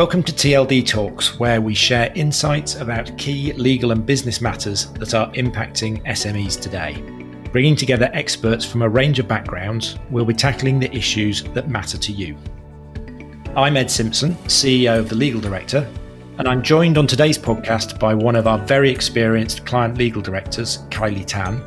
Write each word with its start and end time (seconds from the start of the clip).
Welcome 0.00 0.22
to 0.22 0.32
TLD 0.32 0.86
Talks, 0.86 1.38
where 1.38 1.60
we 1.60 1.74
share 1.74 2.10
insights 2.14 2.76
about 2.76 3.18
key 3.18 3.52
legal 3.52 3.92
and 3.92 4.06
business 4.06 4.40
matters 4.40 4.86
that 4.92 5.12
are 5.12 5.30
impacting 5.32 6.02
SMEs 6.06 6.58
today. 6.58 6.94
Bringing 7.52 7.76
together 7.76 8.08
experts 8.14 8.64
from 8.64 8.80
a 8.80 8.88
range 8.88 9.18
of 9.18 9.28
backgrounds, 9.28 9.98
we'll 10.08 10.24
be 10.24 10.32
tackling 10.32 10.80
the 10.80 10.90
issues 10.96 11.42
that 11.52 11.68
matter 11.68 11.98
to 11.98 12.12
you. 12.12 12.34
I'm 13.54 13.76
Ed 13.76 13.90
Simpson, 13.90 14.36
CEO 14.46 15.00
of 15.00 15.10
The 15.10 15.16
Legal 15.16 15.38
Director, 15.38 15.86
and 16.38 16.48
I'm 16.48 16.62
joined 16.62 16.96
on 16.96 17.06
today's 17.06 17.36
podcast 17.36 17.98
by 18.00 18.14
one 18.14 18.36
of 18.36 18.46
our 18.46 18.56
very 18.56 18.88
experienced 18.90 19.66
client 19.66 19.98
legal 19.98 20.22
directors, 20.22 20.78
Kiley 20.88 21.26
Tan. 21.26 21.60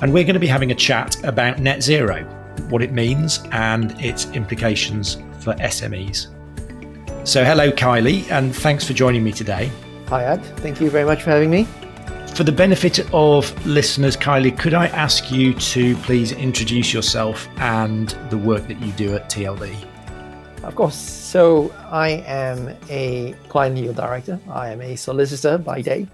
And 0.00 0.12
we're 0.12 0.24
going 0.24 0.34
to 0.34 0.40
be 0.40 0.48
having 0.48 0.72
a 0.72 0.74
chat 0.74 1.22
about 1.22 1.60
net 1.60 1.80
zero, 1.80 2.24
what 2.70 2.82
it 2.82 2.90
means, 2.90 3.38
and 3.52 3.92
its 4.04 4.28
implications 4.32 5.14
for 5.38 5.54
SMEs. 5.54 6.31
So, 7.24 7.44
hello, 7.44 7.70
Kiley, 7.70 8.28
and 8.32 8.52
thanks 8.52 8.84
for 8.84 8.94
joining 8.94 9.22
me 9.22 9.30
today. 9.30 9.70
Hi, 10.08 10.24
Ed. 10.24 10.44
Thank 10.58 10.80
you 10.80 10.90
very 10.90 11.04
much 11.04 11.22
for 11.22 11.30
having 11.30 11.50
me. 11.50 11.68
For 12.34 12.42
the 12.42 12.50
benefit 12.50 12.98
of 13.14 13.64
listeners, 13.64 14.16
Kiley, 14.16 14.58
could 14.58 14.74
I 14.74 14.88
ask 14.88 15.30
you 15.30 15.54
to 15.54 15.94
please 15.98 16.32
introduce 16.32 16.92
yourself 16.92 17.48
and 17.58 18.08
the 18.30 18.36
work 18.36 18.66
that 18.66 18.80
you 18.80 18.90
do 18.94 19.14
at 19.14 19.30
TLD? 19.30 19.72
Of 20.64 20.74
course. 20.74 20.96
So, 20.96 21.72
I 21.92 22.24
am 22.26 22.76
a 22.90 23.36
client 23.48 23.76
legal 23.76 23.94
director. 23.94 24.40
I 24.50 24.70
am 24.70 24.80
a 24.80 24.96
solicitor 24.96 25.58
by 25.58 25.80
day. 25.80 26.08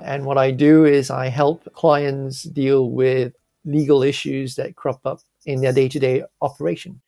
And 0.00 0.26
what 0.26 0.36
I 0.36 0.50
do 0.50 0.84
is 0.84 1.10
I 1.10 1.28
help 1.28 1.66
clients 1.72 2.42
deal 2.42 2.90
with 2.90 3.32
legal 3.64 4.02
issues 4.02 4.56
that 4.56 4.76
crop 4.76 5.00
up 5.06 5.20
in 5.46 5.62
their 5.62 5.72
day 5.72 5.88
to 5.88 5.98
day 5.98 6.24
operation. 6.42 7.00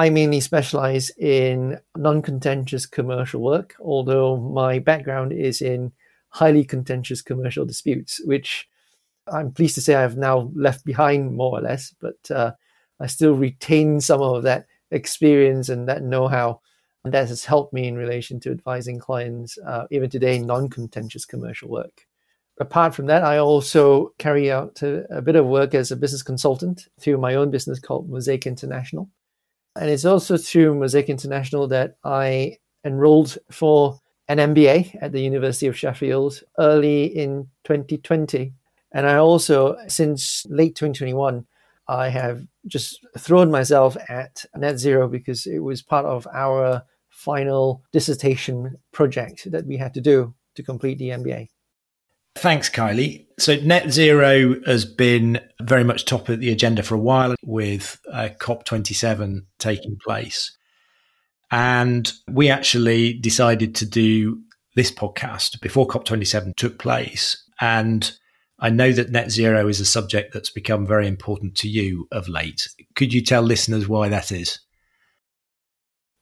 I 0.00 0.10
mainly 0.10 0.38
specialize 0.38 1.10
in 1.18 1.80
non 1.96 2.22
contentious 2.22 2.86
commercial 2.86 3.40
work, 3.40 3.74
although 3.80 4.36
my 4.36 4.78
background 4.78 5.32
is 5.32 5.60
in 5.60 5.90
highly 6.28 6.64
contentious 6.64 7.20
commercial 7.20 7.66
disputes, 7.66 8.20
which 8.24 8.68
I'm 9.26 9.50
pleased 9.50 9.74
to 9.74 9.80
say 9.80 9.96
I've 9.96 10.16
now 10.16 10.52
left 10.54 10.84
behind 10.84 11.34
more 11.34 11.58
or 11.58 11.60
less, 11.60 11.92
but 12.00 12.30
uh, 12.30 12.52
I 13.00 13.08
still 13.08 13.34
retain 13.34 14.00
some 14.00 14.22
of 14.22 14.44
that 14.44 14.66
experience 14.92 15.68
and 15.68 15.88
that 15.88 16.02
know 16.02 16.28
how. 16.28 16.60
And 17.04 17.12
that 17.12 17.28
has 17.28 17.44
helped 17.44 17.72
me 17.72 17.88
in 17.88 17.96
relation 17.96 18.38
to 18.40 18.52
advising 18.52 19.00
clients, 19.00 19.58
uh, 19.66 19.86
even 19.90 20.10
today, 20.10 20.38
non 20.38 20.68
contentious 20.68 21.24
commercial 21.24 21.70
work. 21.70 22.06
Apart 22.60 22.94
from 22.94 23.06
that, 23.06 23.24
I 23.24 23.38
also 23.38 24.12
carry 24.18 24.50
out 24.52 24.80
a, 24.82 25.06
a 25.16 25.22
bit 25.22 25.36
of 25.36 25.46
work 25.46 25.74
as 25.74 25.90
a 25.90 25.96
business 25.96 26.22
consultant 26.22 26.86
through 27.00 27.18
my 27.18 27.34
own 27.34 27.50
business 27.50 27.80
called 27.80 28.08
Mosaic 28.08 28.46
International 28.46 29.10
and 29.78 29.90
it's 29.90 30.04
also 30.04 30.36
through 30.36 30.74
Mosaic 30.74 31.08
International 31.08 31.68
that 31.68 31.96
I 32.04 32.58
enrolled 32.84 33.38
for 33.50 34.00
an 34.28 34.38
MBA 34.38 34.98
at 35.00 35.12
the 35.12 35.20
University 35.20 35.66
of 35.66 35.78
Sheffield 35.78 36.42
early 36.58 37.04
in 37.04 37.48
2020. 37.64 38.52
And 38.92 39.06
I 39.06 39.16
also, 39.16 39.76
since 39.86 40.46
late 40.48 40.74
2021, 40.74 41.46
I 41.88 42.08
have 42.08 42.46
just 42.66 43.06
thrown 43.16 43.50
myself 43.50 43.96
at 44.08 44.44
net 44.54 44.78
zero 44.78 45.08
because 45.08 45.46
it 45.46 45.60
was 45.60 45.80
part 45.80 46.04
of 46.04 46.26
our 46.32 46.82
final 47.08 47.82
dissertation 47.92 48.76
project 48.92 49.50
that 49.50 49.66
we 49.66 49.76
had 49.76 49.94
to 49.94 50.00
do 50.00 50.34
to 50.54 50.62
complete 50.62 50.98
the 50.98 51.10
MBA. 51.10 51.48
Thanks, 52.38 52.70
Kiley. 52.70 53.26
So, 53.40 53.56
net 53.56 53.90
zero 53.90 54.54
has 54.64 54.84
been 54.84 55.40
very 55.60 55.82
much 55.82 56.04
top 56.04 56.28
of 56.28 56.38
the 56.38 56.52
agenda 56.52 56.84
for 56.84 56.94
a 56.94 57.00
while 57.00 57.34
with 57.42 57.98
uh, 58.12 58.28
COP27 58.40 59.40
taking 59.58 59.98
place. 60.04 60.56
And 61.50 62.12
we 62.28 62.48
actually 62.48 63.14
decided 63.14 63.74
to 63.76 63.86
do 63.86 64.40
this 64.76 64.92
podcast 64.92 65.60
before 65.60 65.88
COP27 65.88 66.54
took 66.54 66.78
place. 66.78 67.42
And 67.60 68.08
I 68.60 68.70
know 68.70 68.92
that 68.92 69.10
net 69.10 69.32
zero 69.32 69.66
is 69.66 69.80
a 69.80 69.84
subject 69.84 70.32
that's 70.32 70.50
become 70.50 70.86
very 70.86 71.08
important 71.08 71.56
to 71.56 71.68
you 71.68 72.06
of 72.12 72.28
late. 72.28 72.68
Could 72.94 73.12
you 73.12 73.20
tell 73.20 73.42
listeners 73.42 73.88
why 73.88 74.08
that 74.10 74.30
is? 74.30 74.60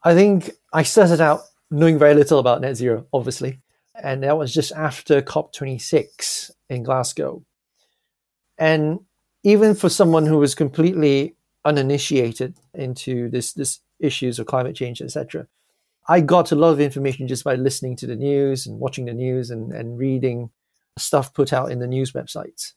I 0.03 0.15
think 0.15 0.51
I 0.73 0.83
started 0.83 1.21
out 1.21 1.41
knowing 1.71 1.99
very 1.99 2.15
little 2.15 2.39
about 2.39 2.63
net 2.63 2.77
zero, 2.77 3.07
obviously 3.13 3.61
and 4.03 4.23
that 4.23 4.39
was 4.39 4.53
just 4.53 4.73
after 4.73 5.23
COP26 5.23 6.51
in 6.69 6.83
Glasgow. 6.83 7.45
And 8.59 9.01
even 9.43 9.75
for 9.75 9.89
someone 9.89 10.27
who 10.27 10.39
was 10.39 10.55
completely 10.55 11.37
uninitiated 11.65 12.57
into 12.75 13.29
this 13.29 13.53
this 13.53 13.81
issues 13.99 14.39
of 14.39 14.47
climate 14.47 14.77
change, 14.77 15.01
etc., 15.01 15.47
I 16.09 16.21
got 16.21 16.53
a 16.53 16.57
lot 16.57 16.71
of 16.71 16.81
information 16.81 17.27
just 17.27 17.45
by 17.45 17.57
listening 17.57 17.97
to 17.97 18.07
the 18.07 18.17
news 18.17 18.67
and 18.67 18.79
watching 18.79 19.07
the 19.07 19.15
news 19.15 19.51
and, 19.51 19.73
and 19.73 19.99
reading 19.99 20.51
stuff 20.99 21.35
put 21.35 21.53
out 21.53 21.71
in 21.71 21.81
the 21.81 21.87
news 21.87 22.13
websites. 22.13 22.73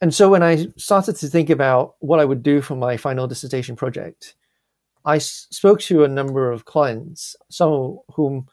And 0.00 0.12
so 0.12 0.28
when 0.28 0.42
I 0.42 0.66
started 0.76 1.16
to 1.16 1.28
think 1.28 1.50
about 1.50 1.94
what 2.00 2.20
I 2.20 2.24
would 2.24 2.42
do 2.42 2.60
for 2.60 2.74
my 2.74 2.96
final 2.96 3.26
dissertation 3.26 3.76
project, 3.76 4.34
I 5.04 5.18
spoke 5.18 5.80
to 5.82 6.04
a 6.04 6.08
number 6.08 6.50
of 6.50 6.64
clients, 6.64 7.36
some 7.50 7.72
of 7.72 7.98
whom 8.14 8.48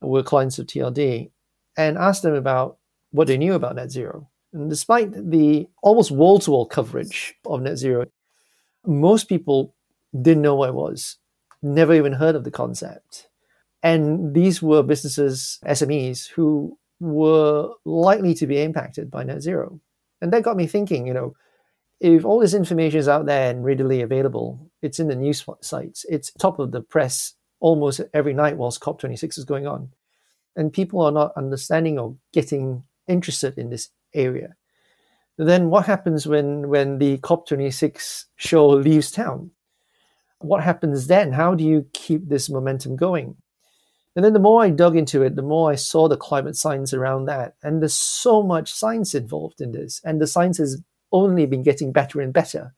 were 0.00 0.22
clients 0.22 0.58
of 0.58 0.66
TLD, 0.66 1.30
and 1.76 1.98
asked 1.98 2.22
them 2.22 2.34
about 2.34 2.78
what 3.10 3.26
they 3.26 3.36
knew 3.36 3.54
about 3.54 3.76
net 3.76 3.90
zero. 3.90 4.28
And 4.52 4.70
despite 4.70 5.12
the 5.30 5.66
almost 5.82 6.10
wall 6.10 6.38
to 6.40 6.50
wall 6.50 6.66
coverage 6.66 7.34
of 7.44 7.62
net 7.62 7.76
zero, 7.76 8.06
most 8.86 9.28
people 9.28 9.74
didn't 10.20 10.42
know 10.42 10.54
what 10.54 10.68
it 10.68 10.74
was, 10.74 11.16
never 11.62 11.94
even 11.94 12.12
heard 12.12 12.36
of 12.36 12.44
the 12.44 12.50
concept. 12.50 13.28
And 13.82 14.34
these 14.34 14.62
were 14.62 14.82
businesses, 14.82 15.58
SMEs, 15.64 16.28
who 16.28 16.78
were 17.00 17.70
likely 17.84 18.34
to 18.34 18.46
be 18.46 18.62
impacted 18.62 19.10
by 19.10 19.24
net 19.24 19.42
zero. 19.42 19.80
And 20.20 20.32
that 20.32 20.42
got 20.42 20.56
me 20.56 20.66
thinking, 20.66 21.06
you 21.06 21.14
know, 21.14 21.34
if 22.00 22.24
all 22.24 22.40
this 22.40 22.54
information 22.54 22.98
is 22.98 23.08
out 23.08 23.26
there 23.26 23.50
and 23.50 23.64
readily 23.64 24.00
available, 24.00 24.70
it's 24.82 25.00
in 25.00 25.08
the 25.08 25.16
news 25.16 25.44
sites, 25.60 26.04
it's 26.08 26.32
top 26.32 26.58
of 26.58 26.72
the 26.72 26.80
press 26.80 27.34
almost 27.60 28.00
every 28.12 28.34
night 28.34 28.56
whilst 28.56 28.80
COP26 28.80 29.38
is 29.38 29.44
going 29.44 29.66
on 29.66 29.90
and 30.56 30.72
people 30.72 31.00
are 31.00 31.12
not 31.12 31.32
understanding 31.36 31.98
or 31.98 32.16
getting 32.32 32.84
interested 33.08 33.58
in 33.58 33.70
this 33.70 33.90
area. 34.14 34.56
Then 35.36 35.68
what 35.68 35.86
happens 35.86 36.26
when, 36.26 36.68
when 36.68 36.98
the 36.98 37.18
COP26 37.18 38.26
show 38.36 38.68
leaves 38.68 39.10
town? 39.10 39.50
What 40.38 40.62
happens 40.62 41.06
then? 41.06 41.32
How 41.32 41.54
do 41.54 41.64
you 41.64 41.86
keep 41.92 42.28
this 42.28 42.48
momentum 42.48 42.96
going? 42.96 43.36
And 44.14 44.24
then 44.24 44.32
the 44.32 44.38
more 44.38 44.62
I 44.62 44.70
dug 44.70 44.96
into 44.96 45.22
it, 45.22 45.34
the 45.34 45.42
more 45.42 45.70
I 45.70 45.74
saw 45.74 46.08
the 46.08 46.16
climate 46.16 46.56
science 46.56 46.94
around 46.94 47.24
that. 47.24 47.54
And 47.64 47.82
there's 47.82 47.94
so 47.94 48.42
much 48.42 48.72
science 48.72 49.14
involved 49.14 49.60
in 49.60 49.72
this. 49.72 50.00
And 50.04 50.20
the 50.20 50.26
science 50.26 50.58
has 50.58 50.80
only 51.10 51.46
been 51.46 51.64
getting 51.64 51.92
better 51.92 52.20
and 52.20 52.32
better. 52.32 52.74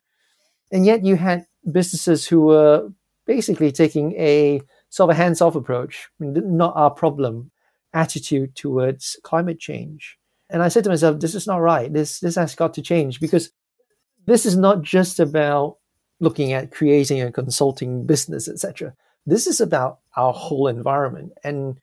And 0.73 0.87
yet 0.87 1.05
you 1.05 1.17
had 1.17 1.47
businesses 1.71 2.27
who 2.27 2.41
were 2.43 2.89
basically 3.27 3.71
taking 3.71 4.13
a 4.13 4.63
sort 4.89 5.11
of 5.11 5.17
a 5.17 5.19
hands 5.19 5.43
off 5.43 5.57
approach, 5.57 6.09
not 6.19 6.75
our 6.75 6.91
problem 6.91 7.51
attitude 7.97 8.55
towards 8.55 9.17
climate 9.23 9.59
change. 9.59 10.19
And 10.51 10.63
I 10.63 10.69
said 10.69 10.85
to 10.85 10.91
myself, 10.91 11.19
this 11.19 11.35
is 11.35 11.47
not 11.47 11.57
right. 11.57 11.93
This 11.93 12.21
this 12.21 12.37
has 12.37 12.55
got 12.55 12.75
to 12.75 12.83
change 12.83 13.19
because 13.19 13.51
this 14.27 14.47
is 14.47 14.57
not 14.57 14.83
just 14.83 15.19
about 15.19 15.79
looking 16.21 16.53
at 16.53 16.71
creating 16.71 17.21
a 17.21 17.33
consulting 17.33 18.07
business, 18.07 18.49
etc. 18.49 18.95
This 19.27 19.47
is 19.47 19.61
about 19.61 19.99
our 20.17 20.33
whole 20.33 20.69
environment. 20.69 21.33
And 21.43 21.81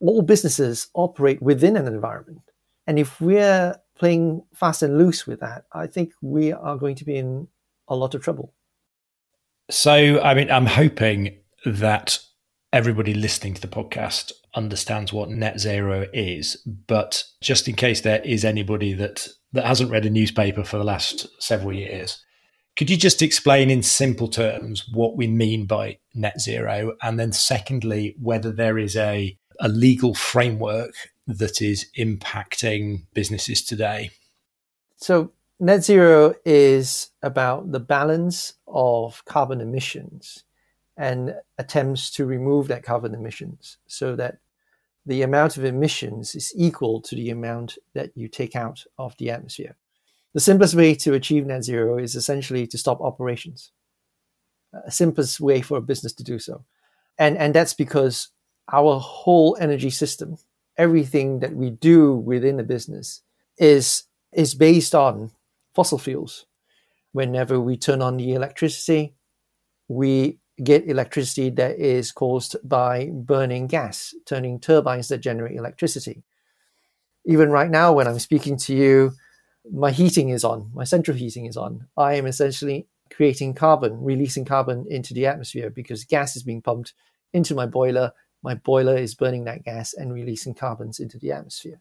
all 0.00 0.22
businesses 0.22 0.88
operate 0.94 1.40
within 1.40 1.76
an 1.76 1.86
environment. 1.86 2.42
And 2.86 2.98
if 2.98 3.20
we're 3.20 3.74
playing 3.98 4.42
fast 4.54 4.82
and 4.82 4.98
loose 4.98 5.26
with 5.26 5.40
that, 5.40 5.64
I 5.72 5.86
think 5.86 6.12
we 6.20 6.52
are 6.52 6.76
going 6.76 6.96
to 6.96 7.04
be 7.04 7.16
in 7.16 7.48
a 7.88 7.96
lot 7.96 8.14
of 8.14 8.22
trouble. 8.22 8.52
So, 9.70 10.20
I 10.20 10.34
mean, 10.34 10.50
I'm 10.50 10.66
hoping 10.66 11.38
that 11.64 12.18
everybody 12.76 13.14
listening 13.14 13.54
to 13.54 13.60
the 13.62 13.66
podcast 13.66 14.32
understands 14.54 15.10
what 15.10 15.30
net 15.30 15.58
zero 15.58 16.04
is. 16.12 16.62
But 16.86 17.24
just 17.40 17.68
in 17.68 17.74
case 17.74 18.02
there 18.02 18.20
is 18.20 18.44
anybody 18.44 18.92
that, 18.92 19.28
that 19.54 19.64
hasn't 19.64 19.90
read 19.90 20.04
a 20.04 20.10
newspaper 20.10 20.62
for 20.62 20.76
the 20.76 20.84
last 20.84 21.26
several 21.42 21.72
years, 21.72 22.22
could 22.76 22.90
you 22.90 22.98
just 22.98 23.22
explain 23.22 23.70
in 23.70 23.82
simple 23.82 24.28
terms 24.28 24.86
what 24.92 25.16
we 25.16 25.26
mean 25.26 25.64
by 25.64 25.96
net 26.14 26.38
zero? 26.38 26.92
And 27.00 27.18
then, 27.18 27.32
secondly, 27.32 28.14
whether 28.20 28.52
there 28.52 28.76
is 28.76 28.94
a, 28.94 29.38
a 29.58 29.70
legal 29.70 30.12
framework 30.12 30.92
that 31.26 31.62
is 31.62 31.86
impacting 31.98 33.04
businesses 33.14 33.64
today? 33.64 34.10
So, 34.98 35.32
net 35.58 35.82
zero 35.82 36.34
is 36.44 37.08
about 37.22 37.72
the 37.72 37.80
balance 37.80 38.52
of 38.66 39.24
carbon 39.24 39.62
emissions 39.62 40.44
and 40.96 41.34
attempts 41.58 42.10
to 42.12 42.24
remove 42.24 42.68
that 42.68 42.82
carbon 42.82 43.14
emissions 43.14 43.78
so 43.86 44.16
that 44.16 44.38
the 45.04 45.22
amount 45.22 45.56
of 45.56 45.64
emissions 45.64 46.34
is 46.34 46.52
equal 46.56 47.00
to 47.00 47.14
the 47.14 47.30
amount 47.30 47.78
that 47.94 48.10
you 48.14 48.28
take 48.28 48.56
out 48.56 48.84
of 48.98 49.16
the 49.18 49.30
atmosphere. 49.30 49.76
The 50.34 50.40
simplest 50.40 50.74
way 50.74 50.94
to 50.96 51.14
achieve 51.14 51.46
net 51.46 51.64
zero 51.64 51.98
is 51.98 52.14
essentially 52.14 52.66
to 52.66 52.78
stop 52.78 53.00
operations. 53.00 53.70
Uh, 54.74 54.80
a 54.86 54.90
simplest 54.90 55.40
way 55.40 55.60
for 55.60 55.78
a 55.78 55.82
business 55.82 56.12
to 56.14 56.24
do 56.24 56.38
so. 56.38 56.64
And, 57.18 57.38
and 57.38 57.54
that's 57.54 57.72
because 57.72 58.28
our 58.72 58.98
whole 58.98 59.56
energy 59.60 59.90
system, 59.90 60.36
everything 60.76 61.38
that 61.38 61.54
we 61.54 61.70
do 61.70 62.14
within 62.14 62.56
the 62.56 62.64
business 62.64 63.22
is 63.58 64.04
is 64.32 64.54
based 64.54 64.94
on 64.94 65.30
fossil 65.74 65.98
fuels. 65.98 66.44
Whenever 67.12 67.58
we 67.58 67.78
turn 67.78 68.02
on 68.02 68.18
the 68.18 68.34
electricity, 68.34 69.14
we 69.88 70.38
get 70.62 70.88
electricity 70.88 71.50
that 71.50 71.78
is 71.78 72.12
caused 72.12 72.56
by 72.64 73.10
burning 73.12 73.66
gas, 73.66 74.14
turning 74.24 74.58
turbines 74.58 75.08
that 75.08 75.18
generate 75.18 75.56
electricity. 75.56 76.22
Even 77.26 77.50
right 77.50 77.70
now, 77.70 77.92
when 77.92 78.06
I'm 78.06 78.18
speaking 78.18 78.56
to 78.58 78.74
you, 78.74 79.12
my 79.70 79.90
heating 79.90 80.30
is 80.30 80.44
on, 80.44 80.70
my 80.74 80.84
central 80.84 81.16
heating 81.16 81.46
is 81.46 81.56
on. 81.56 81.86
I 81.96 82.14
am 82.14 82.26
essentially 82.26 82.86
creating 83.12 83.54
carbon, 83.54 84.02
releasing 84.02 84.44
carbon 84.44 84.86
into 84.88 85.12
the 85.12 85.26
atmosphere 85.26 85.70
because 85.70 86.04
gas 86.04 86.36
is 86.36 86.42
being 86.42 86.62
pumped 86.62 86.94
into 87.32 87.54
my 87.54 87.66
boiler. 87.66 88.12
My 88.42 88.54
boiler 88.54 88.96
is 88.96 89.14
burning 89.14 89.44
that 89.44 89.64
gas 89.64 89.92
and 89.92 90.12
releasing 90.12 90.54
carbons 90.54 91.00
into 91.00 91.18
the 91.18 91.32
atmosphere. 91.32 91.80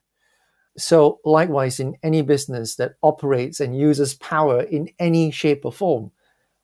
So, 0.77 1.19
likewise, 1.23 1.79
in 1.79 1.95
any 2.03 2.21
business 2.21 2.75
that 2.75 2.95
operates 3.01 3.61
and 3.61 3.77
uses 3.77 4.15
power 4.15 4.61
in 4.61 4.89
any 4.99 5.31
shape 5.31 5.63
or 5.63 5.71
form, 5.71 6.11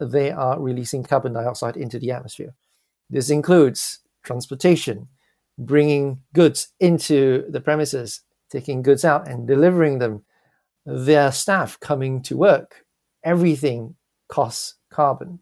they 0.06 0.31
are 0.31 0.59
releasing 0.59 1.03
carbon 1.03 1.33
dioxide 1.33 1.77
into 1.77 2.00
the 2.00 2.12
atmosphere. 2.12 2.53
This 3.09 3.30
includes 3.30 4.00
transportation, 4.24 5.07
bringing 5.57 6.21
goods 6.33 6.69
into 6.80 7.45
the 7.50 7.62
premises, 7.62 8.21
taking 8.50 8.81
goods 8.81 9.06
out 9.06 9.27
and 9.27 9.48
delivering 9.48 10.00
them, 10.00 10.24
their 10.86 11.31
staff 11.31 11.80
coming 11.80 12.21
to 12.24 12.38
work. 12.38 12.86
Everything 13.24 13.95
costs 14.27 14.75
carbon. 14.89 15.39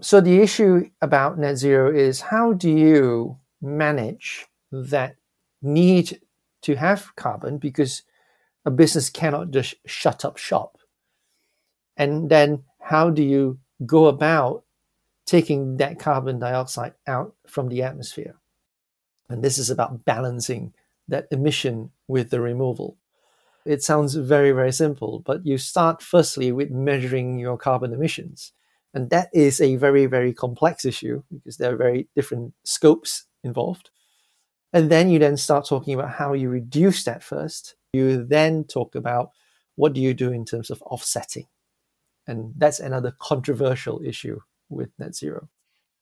So 0.00 0.20
the 0.20 0.40
issue 0.40 0.90
about 1.00 1.38
net 1.38 1.56
zero 1.56 1.94
is 1.94 2.20
how 2.20 2.52
do 2.52 2.70
you 2.70 3.38
manage 3.62 4.46
that 4.72 5.16
need 5.62 6.20
to 6.62 6.74
have 6.74 7.14
carbon 7.16 7.58
because 7.58 8.02
a 8.64 8.70
business 8.70 9.10
cannot 9.10 9.50
just 9.50 9.74
shut 9.86 10.24
up 10.24 10.36
shop. 10.36 10.78
And 11.96 12.28
then 12.28 12.64
how 12.80 13.10
do 13.10 13.22
you 13.22 13.58
go 13.86 14.06
about 14.06 14.64
taking 15.26 15.76
that 15.78 15.98
carbon 15.98 16.38
dioxide 16.38 16.94
out 17.06 17.34
from 17.46 17.68
the 17.68 17.82
atmosphere? 17.82 18.36
And 19.28 19.42
this 19.42 19.58
is 19.58 19.70
about 19.70 20.04
balancing 20.04 20.74
that 21.08 21.26
emission 21.30 21.90
with 22.08 22.30
the 22.30 22.40
removal. 22.40 22.96
It 23.64 23.82
sounds 23.82 24.14
very, 24.14 24.52
very 24.52 24.72
simple, 24.72 25.20
but 25.20 25.46
you 25.46 25.56
start 25.56 26.02
firstly 26.02 26.52
with 26.52 26.70
measuring 26.70 27.38
your 27.38 27.56
carbon 27.56 27.92
emissions. 27.92 28.52
And 28.92 29.10
that 29.10 29.28
is 29.32 29.60
a 29.60 29.76
very, 29.76 30.06
very 30.06 30.32
complex 30.32 30.84
issue 30.84 31.22
because 31.32 31.56
there 31.56 31.72
are 31.72 31.76
very 31.76 32.08
different 32.14 32.54
scopes 32.64 33.24
involved. 33.42 33.90
And 34.72 34.90
then 34.90 35.08
you 35.10 35.18
then 35.18 35.36
start 35.36 35.66
talking 35.66 35.94
about 35.94 36.10
how 36.10 36.32
you 36.32 36.48
reduce 36.48 37.04
that 37.04 37.22
first. 37.22 37.74
You 37.92 38.24
then 38.24 38.64
talk 38.64 38.94
about 38.94 39.30
what 39.76 39.94
do 39.94 40.00
you 40.00 40.14
do 40.14 40.32
in 40.32 40.44
terms 40.44 40.70
of 40.70 40.82
offsetting. 40.82 41.46
And 42.26 42.52
that's 42.56 42.80
another 42.80 43.12
controversial 43.20 44.00
issue 44.04 44.40
with 44.68 44.90
net 44.98 45.14
zero. 45.14 45.48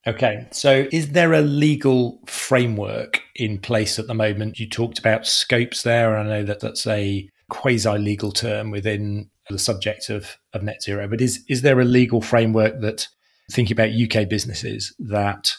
Okay, 0.06 0.46
so 0.50 0.88
is 0.90 1.12
there 1.12 1.32
a 1.32 1.42
legal 1.42 2.20
framework 2.26 3.22
in 3.36 3.58
place 3.58 3.98
at 3.98 4.08
the 4.08 4.14
moment? 4.14 4.58
You 4.58 4.68
talked 4.68 4.98
about 4.98 5.26
scopes 5.26 5.82
there, 5.82 6.16
and 6.16 6.28
I 6.28 6.38
know 6.38 6.44
that 6.44 6.60
that's 6.60 6.86
a 6.86 7.28
quasi 7.50 7.98
legal 7.98 8.32
term 8.32 8.70
within 8.70 9.30
the 9.48 9.58
subject 9.58 10.10
of, 10.10 10.38
of 10.52 10.62
net 10.62 10.82
zero, 10.82 11.06
but 11.06 11.20
is, 11.20 11.44
is 11.48 11.62
there 11.62 11.80
a 11.80 11.84
legal 11.84 12.20
framework 12.20 12.80
that, 12.80 13.06
thinking 13.50 13.74
about 13.74 13.90
UK 13.90 14.28
businesses, 14.28 14.92
that 14.98 15.52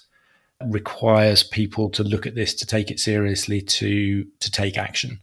requires 0.70 1.44
people 1.44 1.90
to 1.92 2.04
look 2.04 2.26
at 2.26 2.36
this, 2.36 2.54
to 2.56 2.66
take 2.66 2.92
it 2.92 3.00
seriously, 3.00 3.62
to 3.62 4.26
to 4.40 4.52
take 4.52 4.78
action. 4.78 5.20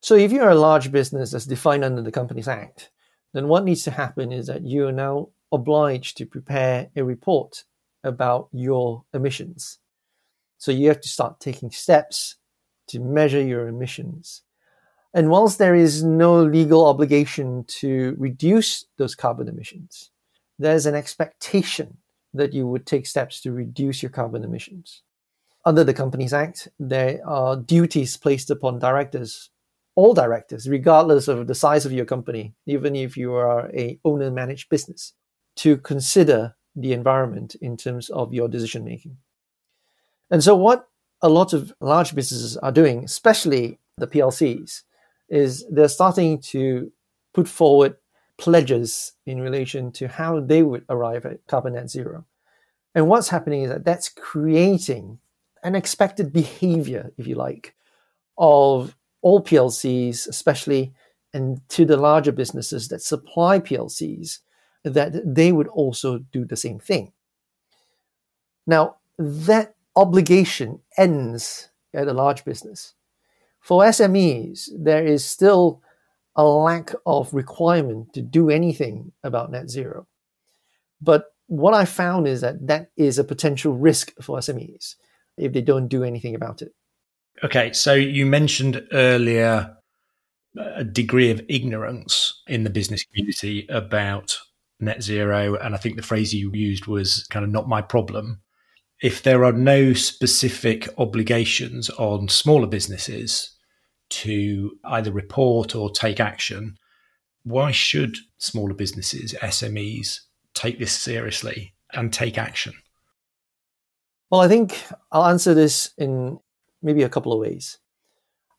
So, 0.00 0.14
if 0.14 0.32
you're 0.32 0.50
a 0.50 0.54
large 0.54 0.92
business 0.92 1.34
as 1.34 1.46
defined 1.46 1.84
under 1.84 2.02
the 2.02 2.12
Companies 2.12 2.48
Act, 2.48 2.90
then 3.34 3.48
what 3.48 3.64
needs 3.64 3.82
to 3.84 3.90
happen 3.90 4.32
is 4.32 4.46
that 4.46 4.62
you 4.62 4.86
are 4.86 4.92
now 4.92 5.28
obliged 5.52 6.16
to 6.16 6.26
prepare 6.26 6.88
a 6.96 7.04
report 7.04 7.64
about 8.02 8.48
your 8.52 9.04
emissions. 9.12 9.78
So, 10.56 10.72
you 10.72 10.88
have 10.88 11.00
to 11.02 11.08
start 11.08 11.40
taking 11.40 11.70
steps 11.70 12.36
to 12.88 13.00
measure 13.00 13.42
your 13.42 13.68
emissions. 13.68 14.42
And 15.12 15.30
whilst 15.30 15.58
there 15.58 15.74
is 15.74 16.02
no 16.02 16.42
legal 16.42 16.86
obligation 16.86 17.64
to 17.80 18.16
reduce 18.18 18.86
those 18.96 19.14
carbon 19.14 19.48
emissions, 19.48 20.10
there's 20.58 20.86
an 20.86 20.94
expectation 20.94 21.98
that 22.32 22.52
you 22.52 22.66
would 22.66 22.86
take 22.86 23.06
steps 23.06 23.40
to 23.42 23.52
reduce 23.52 24.02
your 24.02 24.10
carbon 24.10 24.42
emissions. 24.42 25.02
Under 25.64 25.84
the 25.84 25.94
Companies 25.94 26.34
Act, 26.34 26.68
there 26.78 27.20
are 27.26 27.56
duties 27.56 28.16
placed 28.16 28.50
upon 28.50 28.78
directors, 28.78 29.50
all 29.96 30.14
directors, 30.14 30.68
regardless 30.68 31.28
of 31.28 31.46
the 31.46 31.54
size 31.54 31.86
of 31.86 31.92
your 31.92 32.04
company, 32.04 32.54
even 32.66 32.96
if 32.96 33.16
you 33.16 33.34
are 33.34 33.70
a 33.74 33.98
owner 34.04 34.30
managed 34.30 34.68
business, 34.68 35.12
to 35.56 35.76
consider 35.78 36.56
the 36.74 36.92
environment 36.92 37.54
in 37.60 37.76
terms 37.76 38.10
of 38.10 38.34
your 38.34 38.48
decision 38.48 38.84
making. 38.84 39.16
And 40.30 40.42
so, 40.42 40.56
what 40.56 40.88
a 41.22 41.28
lot 41.28 41.52
of 41.52 41.72
large 41.80 42.14
businesses 42.14 42.56
are 42.56 42.72
doing, 42.72 43.04
especially 43.04 43.78
the 43.96 44.06
PLCs, 44.06 44.82
is 45.28 45.64
they're 45.70 45.88
starting 45.88 46.40
to 46.40 46.90
put 47.32 47.48
forward 47.48 47.96
pledges 48.36 49.12
in 49.26 49.40
relation 49.40 49.92
to 49.92 50.08
how 50.08 50.40
they 50.40 50.62
would 50.62 50.84
arrive 50.88 51.24
at 51.24 51.46
carbon 51.46 51.74
net 51.74 51.88
zero. 51.88 52.24
And 52.94 53.08
what's 53.08 53.28
happening 53.28 53.62
is 53.62 53.70
that 53.70 53.84
that's 53.84 54.08
creating 54.08 55.18
an 55.62 55.74
expected 55.74 56.32
behavior, 56.32 57.12
if 57.16 57.26
you 57.26 57.36
like, 57.36 57.74
of 58.36 58.96
all 59.24 59.42
PLCs, 59.42 60.28
especially 60.28 60.92
and 61.32 61.66
to 61.70 61.84
the 61.84 61.96
larger 61.96 62.30
businesses 62.30 62.88
that 62.88 63.02
supply 63.02 63.58
PLCs, 63.58 64.38
that 64.84 65.12
they 65.24 65.50
would 65.50 65.66
also 65.68 66.18
do 66.30 66.44
the 66.44 66.56
same 66.56 66.78
thing. 66.78 67.10
Now, 68.66 68.96
that 69.18 69.74
obligation 69.96 70.80
ends 70.98 71.70
at 71.94 72.06
a 72.06 72.12
large 72.12 72.44
business. 72.44 72.92
For 73.60 73.82
SMEs, 73.84 74.68
there 74.76 75.04
is 75.04 75.24
still 75.24 75.80
a 76.36 76.44
lack 76.44 76.92
of 77.06 77.32
requirement 77.32 78.12
to 78.12 78.20
do 78.20 78.50
anything 78.50 79.12
about 79.22 79.50
net 79.50 79.70
zero. 79.70 80.06
But 81.00 81.32
what 81.46 81.72
I 81.72 81.86
found 81.86 82.28
is 82.28 82.42
that 82.42 82.66
that 82.66 82.90
is 82.96 83.18
a 83.18 83.24
potential 83.24 83.72
risk 83.72 84.12
for 84.20 84.38
SMEs 84.38 84.96
if 85.38 85.52
they 85.52 85.62
don't 85.62 85.88
do 85.88 86.04
anything 86.04 86.34
about 86.34 86.60
it. 86.60 86.74
Okay, 87.42 87.72
so 87.72 87.94
you 87.94 88.26
mentioned 88.26 88.86
earlier 88.92 89.76
a 90.56 90.84
degree 90.84 91.30
of 91.30 91.42
ignorance 91.48 92.42
in 92.46 92.62
the 92.62 92.70
business 92.70 93.04
community 93.04 93.66
about 93.68 94.38
net 94.80 95.02
zero, 95.02 95.56
and 95.56 95.74
I 95.74 95.78
think 95.78 95.96
the 95.96 96.02
phrase 96.02 96.32
you 96.32 96.50
used 96.52 96.86
was 96.86 97.26
kind 97.30 97.44
of 97.44 97.50
not 97.50 97.68
my 97.68 97.82
problem. 97.82 98.40
If 99.02 99.22
there 99.22 99.44
are 99.44 99.52
no 99.52 99.92
specific 99.94 100.88
obligations 100.96 101.90
on 101.90 102.28
smaller 102.28 102.68
businesses 102.68 103.50
to 104.10 104.78
either 104.84 105.10
report 105.10 105.74
or 105.74 105.90
take 105.90 106.20
action, 106.20 106.76
why 107.42 107.72
should 107.72 108.16
smaller 108.38 108.74
businesses, 108.74 109.34
SMEs, 109.42 110.20
take 110.54 110.78
this 110.78 110.92
seriously 110.92 111.74
and 111.92 112.12
take 112.12 112.38
action? 112.38 112.74
Well, 114.30 114.40
I 114.40 114.48
think 114.48 114.80
I'll 115.12 115.26
answer 115.26 115.52
this 115.54 115.90
in 115.98 116.38
maybe 116.84 117.02
a 117.02 117.08
couple 117.08 117.32
of 117.32 117.40
ways. 117.40 117.78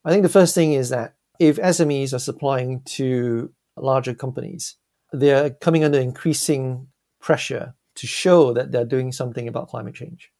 I 0.03 0.09
think 0.09 0.23
the 0.23 0.29
first 0.29 0.53
thing 0.53 0.73
is 0.73 0.89
that 0.89 1.15
if 1.39 1.57
SMEs 1.57 2.13
are 2.13 2.19
supplying 2.19 2.81
to 2.85 3.53
larger 3.77 4.13
companies, 4.13 4.75
they're 5.13 5.51
coming 5.51 5.83
under 5.83 5.99
increasing 5.99 6.87
pressure 7.21 7.75
to 7.95 8.07
show 8.07 8.51
that 8.53 8.71
they're 8.71 8.85
doing 8.85 9.11
something 9.11 9.47
about 9.47 9.69
climate 9.69 9.95
change. 9.95 10.31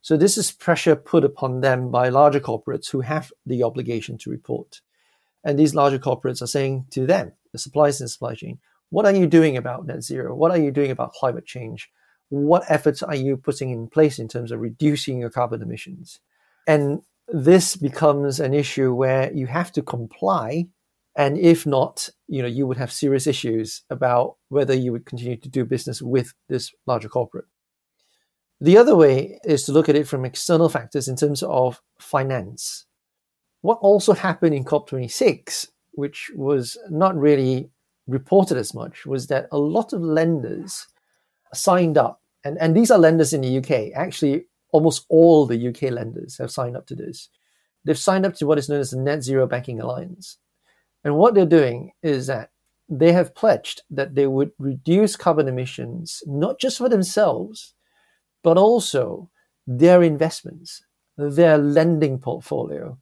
So 0.00 0.16
this 0.16 0.38
is 0.38 0.52
pressure 0.52 0.96
put 0.96 1.24
upon 1.24 1.60
them 1.60 1.90
by 1.90 2.08
larger 2.08 2.40
corporates 2.40 2.90
who 2.90 3.00
have 3.00 3.32
the 3.44 3.62
obligation 3.62 4.16
to 4.18 4.30
report. 4.30 4.80
And 5.44 5.58
these 5.58 5.74
larger 5.74 5.98
corporates 5.98 6.40
are 6.40 6.46
saying 6.46 6.86
to 6.90 7.06
them, 7.06 7.32
the 7.52 7.58
suppliers 7.58 8.00
in 8.00 8.04
the 8.04 8.08
supply 8.08 8.34
chain, 8.34 8.58
what 8.90 9.06
are 9.06 9.14
you 9.14 9.26
doing 9.26 9.56
about 9.56 9.86
net 9.86 10.02
zero? 10.02 10.34
What 10.34 10.50
are 10.50 10.58
you 10.58 10.70
doing 10.70 10.90
about 10.90 11.12
climate 11.12 11.46
change? 11.46 11.90
What 12.30 12.64
efforts 12.68 13.02
are 13.02 13.14
you 13.14 13.36
putting 13.36 13.70
in 13.70 13.88
place 13.88 14.18
in 14.18 14.28
terms 14.28 14.52
of 14.52 14.60
reducing 14.60 15.18
your 15.18 15.30
carbon 15.30 15.62
emissions? 15.62 16.20
And 16.68 17.00
this 17.26 17.76
becomes 17.76 18.38
an 18.38 18.52
issue 18.52 18.94
where 18.94 19.32
you 19.32 19.46
have 19.46 19.72
to 19.72 19.82
comply. 19.82 20.68
And 21.16 21.38
if 21.38 21.66
not, 21.66 22.10
you 22.28 22.42
know, 22.42 22.48
you 22.48 22.66
would 22.66 22.76
have 22.76 22.92
serious 22.92 23.26
issues 23.26 23.82
about 23.90 24.36
whether 24.50 24.74
you 24.74 24.92
would 24.92 25.06
continue 25.06 25.38
to 25.38 25.48
do 25.48 25.64
business 25.64 26.02
with 26.02 26.34
this 26.48 26.70
larger 26.86 27.08
corporate. 27.08 27.46
The 28.60 28.76
other 28.76 28.94
way 28.94 29.40
is 29.44 29.64
to 29.64 29.72
look 29.72 29.88
at 29.88 29.96
it 29.96 30.06
from 30.06 30.26
external 30.26 30.68
factors 30.68 31.08
in 31.08 31.16
terms 31.16 31.42
of 31.42 31.80
finance. 31.98 32.84
What 33.62 33.78
also 33.80 34.12
happened 34.12 34.54
in 34.54 34.64
COP26, 34.64 35.68
which 35.92 36.30
was 36.36 36.76
not 36.90 37.16
really 37.16 37.70
reported 38.06 38.58
as 38.58 38.74
much 38.74 39.06
was 39.06 39.28
that 39.28 39.48
a 39.50 39.58
lot 39.58 39.92
of 39.92 40.02
lenders 40.02 40.86
signed 41.54 41.96
up, 41.96 42.20
and, 42.44 42.58
and 42.58 42.76
these 42.76 42.90
are 42.90 42.98
lenders 42.98 43.32
in 43.32 43.40
the 43.40 43.58
UK. 43.58 43.92
Actually, 43.94 44.47
almost 44.72 45.06
all 45.08 45.46
the 45.46 45.68
UK 45.68 45.90
lenders 45.90 46.38
have 46.38 46.50
signed 46.50 46.76
up 46.76 46.86
to 46.86 46.94
this. 46.94 47.28
They've 47.84 47.98
signed 47.98 48.26
up 48.26 48.34
to 48.34 48.46
what 48.46 48.58
is 48.58 48.68
known 48.68 48.80
as 48.80 48.90
the 48.90 48.98
Net 48.98 49.22
Zero 49.22 49.46
Banking 49.46 49.80
Alliance. 49.80 50.38
And 51.04 51.16
what 51.16 51.34
they're 51.34 51.46
doing 51.46 51.92
is 52.02 52.26
that 52.26 52.50
they 52.88 53.12
have 53.12 53.34
pledged 53.34 53.82
that 53.90 54.14
they 54.14 54.26
would 54.26 54.52
reduce 54.58 55.16
carbon 55.16 55.48
emissions, 55.48 56.22
not 56.26 56.58
just 56.58 56.78
for 56.78 56.88
themselves, 56.88 57.74
but 58.42 58.56
also 58.56 59.30
their 59.66 60.02
investments, 60.02 60.82
their 61.16 61.58
lending 61.58 62.18
portfolio. 62.18 62.98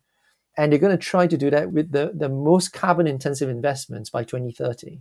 And 0.58 0.72
they're 0.72 0.78
going 0.78 0.96
to 0.96 1.02
try 1.02 1.26
to 1.26 1.36
do 1.36 1.50
that 1.50 1.70
with 1.70 1.92
the, 1.92 2.12
the 2.14 2.28
most 2.28 2.72
carbon 2.72 3.06
intensive 3.06 3.48
investments 3.48 4.10
by 4.10 4.24
2030 4.24 5.00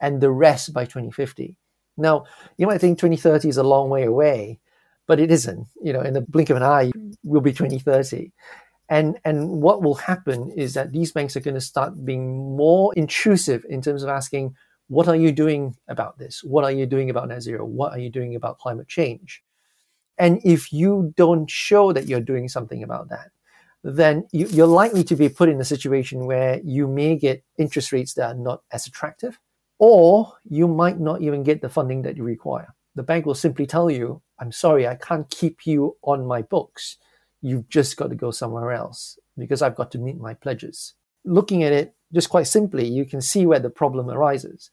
and 0.00 0.20
the 0.20 0.30
rest 0.30 0.72
by 0.72 0.84
2050. 0.84 1.56
Now, 1.96 2.24
you 2.56 2.66
might 2.66 2.80
think 2.80 2.98
2030 2.98 3.48
is 3.48 3.56
a 3.56 3.62
long 3.62 3.90
way 3.90 4.04
away, 4.04 4.58
but 5.06 5.20
it 5.20 5.30
isn't. 5.30 5.66
You 5.82 5.92
know, 5.92 6.00
in 6.00 6.14
the 6.14 6.20
blink 6.20 6.50
of 6.50 6.56
an 6.56 6.62
eye, 6.62 6.90
mm. 6.90 7.14
will 7.24 7.40
be 7.40 7.52
2030. 7.52 8.32
And, 8.88 9.18
and 9.24 9.48
what 9.48 9.82
will 9.82 9.94
happen 9.94 10.50
is 10.50 10.74
that 10.74 10.92
these 10.92 11.12
banks 11.12 11.36
are 11.36 11.40
going 11.40 11.54
to 11.54 11.60
start 11.60 12.04
being 12.04 12.56
more 12.56 12.92
intrusive 12.94 13.64
in 13.68 13.80
terms 13.80 14.02
of 14.02 14.10
asking, 14.10 14.54
what 14.88 15.08
are 15.08 15.16
you 15.16 15.32
doing 15.32 15.74
about 15.88 16.18
this? 16.18 16.44
What 16.44 16.64
are 16.64 16.70
you 16.70 16.84
doing 16.84 17.08
about 17.08 17.28
net 17.28 17.42
zero? 17.42 17.64
What 17.64 17.92
are 17.92 17.98
you 17.98 18.10
doing 18.10 18.34
about 18.34 18.58
climate 18.58 18.88
change? 18.88 19.42
And 20.18 20.40
if 20.44 20.72
you 20.72 21.14
don't 21.16 21.50
show 21.50 21.92
that 21.92 22.06
you're 22.06 22.20
doing 22.20 22.48
something 22.48 22.82
about 22.82 23.08
that, 23.08 23.30
then 23.82 24.26
you, 24.32 24.64
are 24.64 24.66
likely 24.66 25.04
to 25.04 25.16
be 25.16 25.28
put 25.28 25.48
in 25.48 25.60
a 25.60 25.64
situation 25.64 26.26
where 26.26 26.60
you 26.64 26.86
may 26.86 27.16
get 27.16 27.42
interest 27.58 27.92
rates 27.92 28.14
that 28.14 28.34
are 28.34 28.38
not 28.38 28.62
as 28.72 28.86
attractive, 28.86 29.38
or 29.78 30.32
you 30.44 30.68
might 30.68 31.00
not 31.00 31.20
even 31.20 31.42
get 31.42 31.60
the 31.60 31.68
funding 31.68 32.02
that 32.02 32.16
you 32.16 32.22
require. 32.22 32.74
The 32.94 33.02
bank 33.02 33.26
will 33.26 33.34
simply 33.34 33.66
tell 33.66 33.90
you, 33.90 34.22
I'm 34.38 34.52
sorry, 34.52 34.86
I 34.86 34.96
can't 34.96 35.28
keep 35.30 35.66
you 35.66 35.96
on 36.02 36.26
my 36.26 36.42
books. 36.42 36.96
You've 37.40 37.68
just 37.68 37.96
got 37.96 38.08
to 38.08 38.16
go 38.16 38.30
somewhere 38.30 38.72
else 38.72 39.18
because 39.36 39.62
I've 39.62 39.76
got 39.76 39.90
to 39.92 39.98
meet 39.98 40.18
my 40.18 40.34
pledges. 40.34 40.94
Looking 41.24 41.62
at 41.62 41.72
it 41.72 41.94
just 42.12 42.30
quite 42.30 42.46
simply, 42.46 42.86
you 42.86 43.04
can 43.04 43.20
see 43.20 43.46
where 43.46 43.58
the 43.58 43.70
problem 43.70 44.08
arises. 44.10 44.70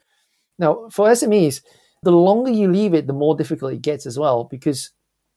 Now, 0.60 0.88
for 0.92 1.08
SMEs, 1.08 1.62
the 2.04 2.12
longer 2.12 2.52
you 2.52 2.72
leave 2.72 2.94
it, 2.94 3.08
the 3.08 3.14
more 3.14 3.36
difficult 3.36 3.74
it 3.74 3.82
gets 3.82 4.06
as 4.06 4.18
well 4.18 4.46
because 4.46 4.92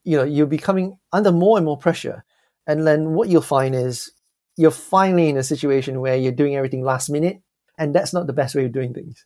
you 0.04 0.16
know 0.16 0.24
you're 0.24 0.46
becoming 0.46 0.98
under 1.12 1.32
more 1.32 1.56
and 1.56 1.64
more 1.64 1.78
pressure. 1.78 2.24
And 2.66 2.86
then 2.86 3.10
what 3.10 3.28
you'll 3.28 3.42
find 3.42 3.74
is 3.74 4.10
you're 4.56 4.70
finally 4.70 5.28
in 5.28 5.36
a 5.36 5.42
situation 5.42 6.00
where 6.00 6.16
you're 6.16 6.32
doing 6.32 6.56
everything 6.56 6.82
last 6.82 7.10
minute, 7.10 7.42
and 7.78 7.94
that's 7.94 8.12
not 8.12 8.26
the 8.26 8.32
best 8.32 8.54
way 8.54 8.64
of 8.64 8.72
doing 8.72 8.94
things. 8.94 9.24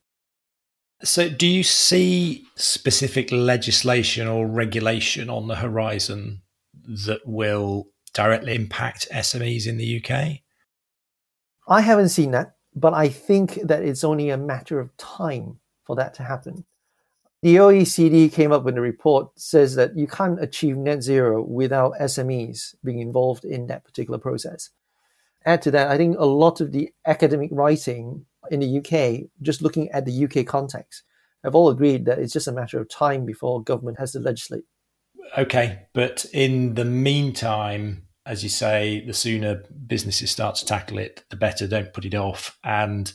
So, 1.04 1.28
do 1.28 1.46
you 1.46 1.62
see 1.62 2.44
specific 2.56 3.30
legislation 3.30 4.26
or 4.26 4.48
regulation 4.48 5.30
on 5.30 5.46
the 5.46 5.56
horizon 5.56 6.42
that 7.06 7.20
will 7.24 7.88
directly 8.12 8.56
impact 8.56 9.06
SMEs 9.12 9.66
in 9.66 9.76
the 9.76 10.02
UK? 10.02 10.40
I 11.68 11.82
haven't 11.82 12.08
seen 12.08 12.32
that, 12.32 12.56
but 12.74 12.94
I 12.94 13.08
think 13.08 13.60
that 13.62 13.84
it's 13.84 14.02
only 14.02 14.30
a 14.30 14.36
matter 14.36 14.80
of 14.80 14.96
time 14.96 15.60
for 15.84 15.94
that 15.96 16.14
to 16.14 16.24
happen. 16.24 16.64
The 17.42 17.56
OECD 17.56 18.32
came 18.32 18.50
up 18.50 18.64
with 18.64 18.76
a 18.76 18.80
report 18.80 19.38
says 19.38 19.76
that 19.76 19.96
you 19.96 20.08
can't 20.08 20.42
achieve 20.42 20.76
net 20.76 21.04
zero 21.04 21.40
without 21.40 21.92
SMEs 22.00 22.74
being 22.82 22.98
involved 22.98 23.44
in 23.44 23.68
that 23.68 23.84
particular 23.84 24.18
process. 24.18 24.70
Add 25.44 25.62
to 25.62 25.70
that, 25.70 25.88
I 25.88 25.96
think 25.96 26.16
a 26.18 26.26
lot 26.26 26.60
of 26.60 26.72
the 26.72 26.90
academic 27.06 27.50
writing 27.52 28.26
in 28.50 28.60
the 28.60 28.78
UK, 28.78 29.28
just 29.42 29.62
looking 29.62 29.88
at 29.90 30.04
the 30.04 30.24
UK 30.24 30.46
context, 30.46 31.02
have 31.44 31.54
all 31.54 31.68
agreed 31.70 32.04
that 32.06 32.18
it's 32.18 32.32
just 32.32 32.48
a 32.48 32.52
matter 32.52 32.80
of 32.80 32.88
time 32.88 33.24
before 33.24 33.62
government 33.62 33.98
has 33.98 34.12
to 34.12 34.20
legislate. 34.20 34.64
Okay, 35.36 35.86
but 35.92 36.24
in 36.32 36.74
the 36.74 36.84
meantime, 36.84 38.08
as 38.24 38.42
you 38.42 38.48
say, 38.48 39.04
the 39.06 39.14
sooner 39.14 39.62
businesses 39.86 40.30
start 40.30 40.56
to 40.56 40.66
tackle 40.66 40.98
it, 40.98 41.24
the 41.30 41.36
better. 41.36 41.66
Don't 41.66 41.92
put 41.92 42.04
it 42.04 42.14
off. 42.14 42.58
And 42.64 43.12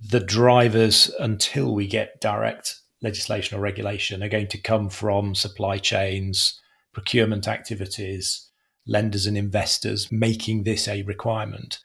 the 0.00 0.20
drivers, 0.20 1.10
until 1.18 1.74
we 1.74 1.86
get 1.86 2.20
direct 2.20 2.76
legislation 3.02 3.56
or 3.56 3.60
regulation, 3.60 4.22
are 4.22 4.28
going 4.28 4.48
to 4.48 4.58
come 4.58 4.90
from 4.90 5.34
supply 5.34 5.78
chains, 5.78 6.60
procurement 6.92 7.48
activities, 7.48 8.48
lenders 8.86 9.26
and 9.26 9.36
investors 9.36 10.10
making 10.10 10.62
this 10.62 10.88
a 10.88 11.02
requirement. 11.02 11.78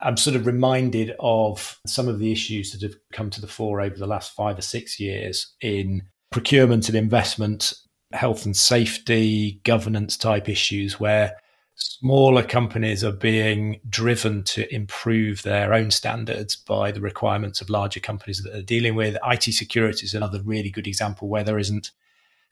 I'm 0.00 0.16
sort 0.16 0.36
of 0.36 0.46
reminded 0.46 1.14
of 1.20 1.80
some 1.86 2.08
of 2.08 2.18
the 2.18 2.32
issues 2.32 2.72
that 2.72 2.82
have 2.82 2.96
come 3.12 3.30
to 3.30 3.40
the 3.40 3.46
fore 3.46 3.80
over 3.80 3.96
the 3.96 4.06
last 4.06 4.34
five 4.34 4.58
or 4.58 4.62
six 4.62 5.00
years 5.00 5.54
in 5.60 6.02
procurement 6.30 6.88
and 6.88 6.96
investment, 6.96 7.72
health 8.12 8.44
and 8.44 8.56
safety, 8.56 9.60
governance 9.64 10.16
type 10.16 10.48
issues, 10.48 11.00
where 11.00 11.36
smaller 11.76 12.42
companies 12.42 13.04
are 13.04 13.12
being 13.12 13.80
driven 13.88 14.42
to 14.42 14.72
improve 14.74 15.42
their 15.42 15.72
own 15.72 15.90
standards 15.90 16.56
by 16.56 16.90
the 16.90 17.00
requirements 17.00 17.60
of 17.60 17.70
larger 17.70 18.00
companies 18.00 18.42
that 18.42 18.52
they're 18.52 18.62
dealing 18.62 18.94
with. 18.94 19.16
IT 19.26 19.42
security 19.42 20.04
is 20.04 20.14
another 20.14 20.40
really 20.42 20.70
good 20.70 20.86
example 20.86 21.28
where 21.28 21.44
there 21.44 21.58
isn't 21.58 21.90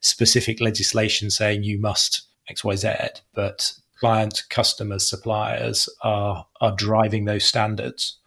specific 0.00 0.60
legislation 0.60 1.30
saying 1.30 1.62
you 1.62 1.78
must 1.78 2.22
XYZ, 2.50 3.20
but 3.34 3.72
clients, 4.04 4.42
customers, 4.42 5.08
suppliers 5.08 5.88
are 6.02 6.46
are 6.60 6.74
driving 6.76 7.24
those 7.24 7.46
standards. 7.46 8.18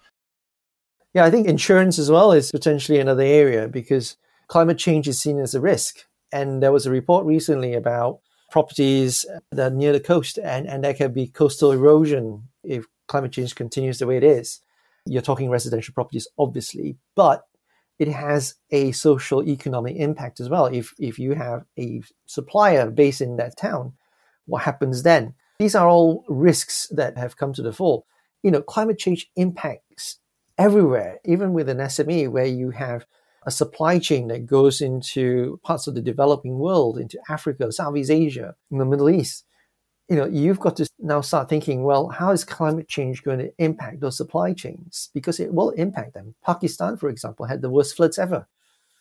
Yeah, 1.14 1.24
I 1.24 1.30
think 1.30 1.48
insurance 1.48 2.00
as 2.00 2.10
well 2.10 2.32
is 2.32 2.50
potentially 2.52 3.00
another 3.00 3.22
area 3.22 3.68
because 3.68 4.18
climate 4.48 4.80
change 4.80 5.08
is 5.08 5.22
seen 5.22 5.40
as 5.40 5.54
a 5.54 5.62
risk. 5.62 6.00
And 6.32 6.64
there 6.64 6.72
was 6.72 6.88
a 6.88 6.92
report 6.92 7.28
recently 7.28 7.76
about 7.76 8.22
properties 8.50 9.24
that 9.52 9.72
are 9.72 9.76
near 9.76 9.94
the 9.94 10.00
coast, 10.00 10.40
and, 10.40 10.68
and 10.68 10.84
there 10.84 10.96
can 10.96 11.14
be 11.14 11.28
coastal 11.28 11.72
erosion 11.72 12.50
if 12.64 12.86
climate 13.08 13.34
change 13.34 13.54
continues 13.54 14.00
the 14.00 14.08
way 14.08 14.18
it 14.18 14.24
is. 14.24 14.62
You're 15.06 15.22
talking 15.22 15.52
residential 15.52 15.94
properties, 15.94 16.28
obviously, 16.40 16.98
but 17.16 17.44
it 18.00 18.08
has 18.08 18.56
a 18.72 18.94
social 18.94 19.48
economic 19.48 19.96
impact 19.96 20.40
as 20.40 20.50
well. 20.50 20.66
If 20.66 20.96
if 20.98 21.20
you 21.20 21.36
have 21.36 21.66
a 21.78 22.02
supplier 22.26 22.90
based 22.90 23.22
in 23.22 23.38
that 23.38 23.58
town, 23.58 23.94
what 24.48 24.64
happens 24.64 25.04
then? 25.04 25.36
These 25.60 25.76
are 25.76 25.88
all 25.88 26.24
risks 26.28 26.88
that 26.92 27.18
have 27.18 27.38
come 27.38 27.54
to 27.54 27.62
the 27.62 27.74
fore. 27.74 28.04
You 28.44 28.52
know, 28.52 28.62
climate 28.62 29.00
change 29.00 29.30
impacts 29.36 30.20
everywhere, 30.58 31.20
even 31.26 31.54
with 31.54 31.70
an 31.70 31.78
SME 31.78 32.30
where 32.30 32.46
you 32.46 32.72
have 32.72 33.06
a 33.46 33.52
supply 33.52 33.98
chain 33.98 34.28
that 34.28 34.46
goes 34.46 34.82
into 34.82 35.60
parts 35.64 35.88
of 35.88 35.96
the 35.96 36.02
developing 36.02 36.60
world, 36.60 37.00
into 37.00 37.20
Africa, 37.30 37.72
Southeast 37.72 38.12
Asia, 38.12 38.56
in 38.70 38.78
the 38.78 38.86
Middle 38.86 39.10
East. 39.10 39.46
You 40.10 40.18
know, 40.18 40.26
you've 40.26 40.60
got 40.60 40.78
to 40.78 40.90
now 41.00 41.22
start 41.22 41.50
thinking, 41.50 41.84
well, 41.84 42.10
how 42.10 42.32
is 42.32 42.44
climate 42.44 42.88
change 42.88 43.24
going 43.24 43.40
to 43.40 43.52
impact 43.58 44.00
those 44.00 44.18
supply 44.18 44.54
chains? 44.54 45.10
Because 45.14 45.40
it 45.40 45.54
will 45.54 45.72
impact 45.72 46.14
them. 46.14 46.36
Pakistan, 46.46 46.98
for 46.98 47.10
example, 47.10 47.46
had 47.46 47.62
the 47.62 47.70
worst 47.70 47.96
floods 47.96 48.18
ever. 48.18 48.48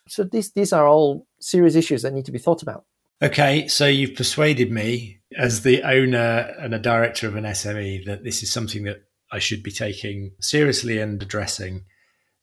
So 0.09 0.25
these 0.25 0.53
these 0.53 0.73
are 0.73 0.87
all 0.87 1.27
serious 1.41 1.75
issues 1.75 2.03
that 2.03 2.15
need 2.15 2.25
to 2.27 2.33
be 2.33 2.39
thought 2.39 2.63
about. 2.63 2.85
Okay, 3.23 3.67
so 3.67 3.87
you've 3.87 4.15
persuaded 4.15 4.71
me 4.71 5.16
as 5.37 5.63
the 5.63 5.83
owner 5.83 6.55
and 6.59 6.75
a 6.75 6.79
director 6.79 7.27
of 7.27 7.37
an 7.37 7.45
SME 7.45 8.05
that 8.07 8.25
this 8.25 8.43
is 8.43 8.53
something 8.53 8.85
that 8.85 8.99
I 9.33 9.39
should 9.39 9.63
be 9.63 9.73
taking 9.73 10.33
seriously 10.41 10.99
and 10.99 11.21
addressing, 11.23 11.85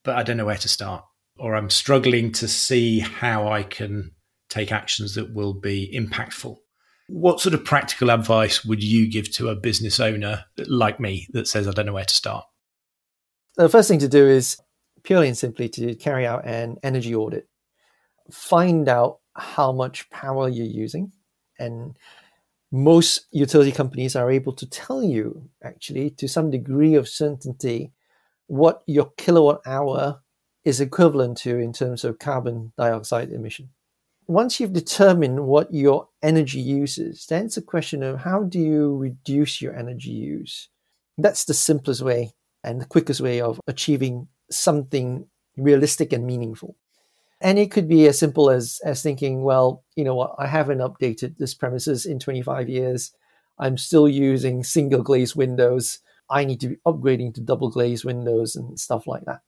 but 0.04 0.16
I 0.16 0.24
don't 0.24 0.38
know 0.38 0.46
where 0.46 0.58
to 0.58 0.68
start, 0.68 1.04
or 1.38 1.56
I'm 1.56 1.70
struggling 1.70 2.32
to 2.34 2.48
see 2.48 3.00
how 3.00 3.48
I 3.48 3.63
can 3.63 4.12
take 4.50 4.72
actions 4.72 5.16
that 5.16 5.34
will 5.34 5.54
be 5.54 5.92
impactful. 5.96 6.58
What 7.08 7.40
sort 7.40 7.54
of 7.54 7.66
practical 7.66 8.12
advice 8.12 8.63
would 8.66 8.84
you 8.84 9.10
give 9.10 9.32
to 9.34 9.50
a 9.50 9.56
business 9.56 10.00
owner 10.00 10.46
like 10.68 11.00
me 11.00 11.28
that 11.32 11.48
says, 11.48 11.68
I 11.68 11.72
don't 11.72 11.86
know 11.86 11.94
where 11.94 12.06
to 12.06 12.13
start? 12.13 12.46
The 13.56 13.70
first 13.70 13.88
thing 13.88 14.00
to 14.00 14.08
do 14.10 14.28
is 14.28 14.58
purely 15.04 15.28
and 15.28 15.38
simply 15.38 15.70
to 15.70 15.96
carry 15.96 16.25
out 16.25 16.46
an 16.46 16.78
energy 16.82 17.13
audit. 17.13 17.48
Find 18.32 18.88
out 18.88 19.20
how 19.36 19.72
much 19.72 20.10
power 20.10 20.48
you're 20.48 20.66
using. 20.66 21.12
And 21.60 21.98
most 22.74 23.27
utility 23.32 23.72
companies 23.72 24.15
are 24.15 24.32
able 24.32 24.51
to 24.51 24.68
tell 24.68 25.03
you, 25.03 25.48
actually, 25.63 26.10
to 26.10 26.27
some 26.27 26.50
degree 26.50 26.96
of 26.96 27.08
certainty, 27.08 27.94
what 28.48 28.82
your 28.88 29.12
kilowatt 29.15 29.62
hour 29.68 30.24
is 30.65 30.82
equivalent 30.82 31.38
to 31.38 31.60
in 31.60 31.72
terms 31.72 32.03
of 32.03 32.18
carbon 32.18 32.74
dioxide 32.75 33.30
emission. 33.30 33.70
Once 34.25 34.60
you've 34.60 34.74
determined 34.74 35.46
what 35.46 35.72
your 35.72 36.08
energy 36.24 36.60
use 36.60 36.98
is, 36.98 37.27
then 37.27 37.46
it's 37.46 37.58
a 37.58 37.62
question 37.62 38.01
of 38.01 38.22
how 38.22 38.42
do 38.42 38.60
you 38.60 38.98
reduce 38.98 39.62
your 39.62 39.75
energy 39.75 40.10
use? 40.10 40.68
That's 41.15 41.46
the 41.46 41.53
simplest 41.53 42.01
way 42.01 42.34
and 42.63 42.82
the 42.82 42.86
quickest 42.86 43.22
way 43.22 43.39
of 43.39 43.60
achieving 43.68 44.30
something 44.50 45.27
realistic 45.58 46.12
and 46.12 46.25
meaningful. 46.25 46.75
And 47.44 47.60
it 47.60 47.72
could 47.72 47.90
be 47.90 48.08
as 48.08 48.18
simple 48.18 48.50
as 48.50 48.80
as 48.86 49.04
thinking, 49.04 49.44
well, 49.44 49.84
you 49.96 50.06
know 50.06 50.16
what, 50.16 50.34
I 50.40 50.48
haven't 50.48 50.80
updated 50.80 51.38
this 51.38 51.54
premises 51.54 52.06
in 52.06 52.18
25 52.18 52.70
years. 52.70 53.12
I'm 53.60 53.78
still 53.78 54.08
using 54.08 54.64
single 54.64 55.04
glaze 55.04 55.36
windows. 55.36 56.00
I 56.30 56.46
need 56.46 56.62
to 56.62 56.70
be 56.70 56.78
upgrading 56.88 57.34
to 57.36 57.42
double 57.42 57.70
glaze 57.70 58.06
windows 58.06 58.56
and 58.56 58.80
stuff 58.80 59.06
like 59.06 59.26
that. 59.26 59.42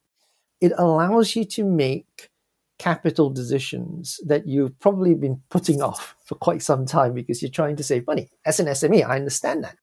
It 0.60 0.74
allows 0.78 1.36
you 1.38 1.46
to 1.46 1.64
make 1.64 2.30
capital 2.78 3.30
decisions 3.30 4.20
that 4.25 4.46
you've 4.46 4.78
probably 4.80 5.16
been 5.16 5.42
putting 5.50 5.82
off 5.82 6.18
for 6.25 6.36
quite 6.36 6.62
some 6.62 6.86
time 6.86 7.14
because 7.14 7.42
you're 7.42 7.50
trying 7.50 7.78
to 7.78 7.84
save 7.84 8.06
money. 8.06 8.30
As 8.46 8.60
an 8.60 8.68
SME, 8.68 9.08
I 9.08 9.16
understand 9.16 9.64
that. 9.64 9.78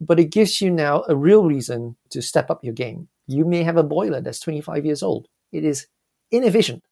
But 0.00 0.20
it 0.20 0.30
gives 0.30 0.60
you 0.60 0.70
now 0.70 1.04
a 1.08 1.16
real 1.16 1.44
reason 1.44 1.96
to 2.10 2.20
step 2.20 2.50
up 2.50 2.62
your 2.62 2.74
game. 2.74 3.08
You 3.26 3.46
may 3.46 3.62
have 3.62 3.78
a 3.78 3.82
boiler 3.82 4.20
that's 4.20 4.40
25 4.40 4.84
years 4.84 5.02
old. 5.02 5.28
It 5.50 5.64
is 5.64 5.86
inefficient. 6.30 6.82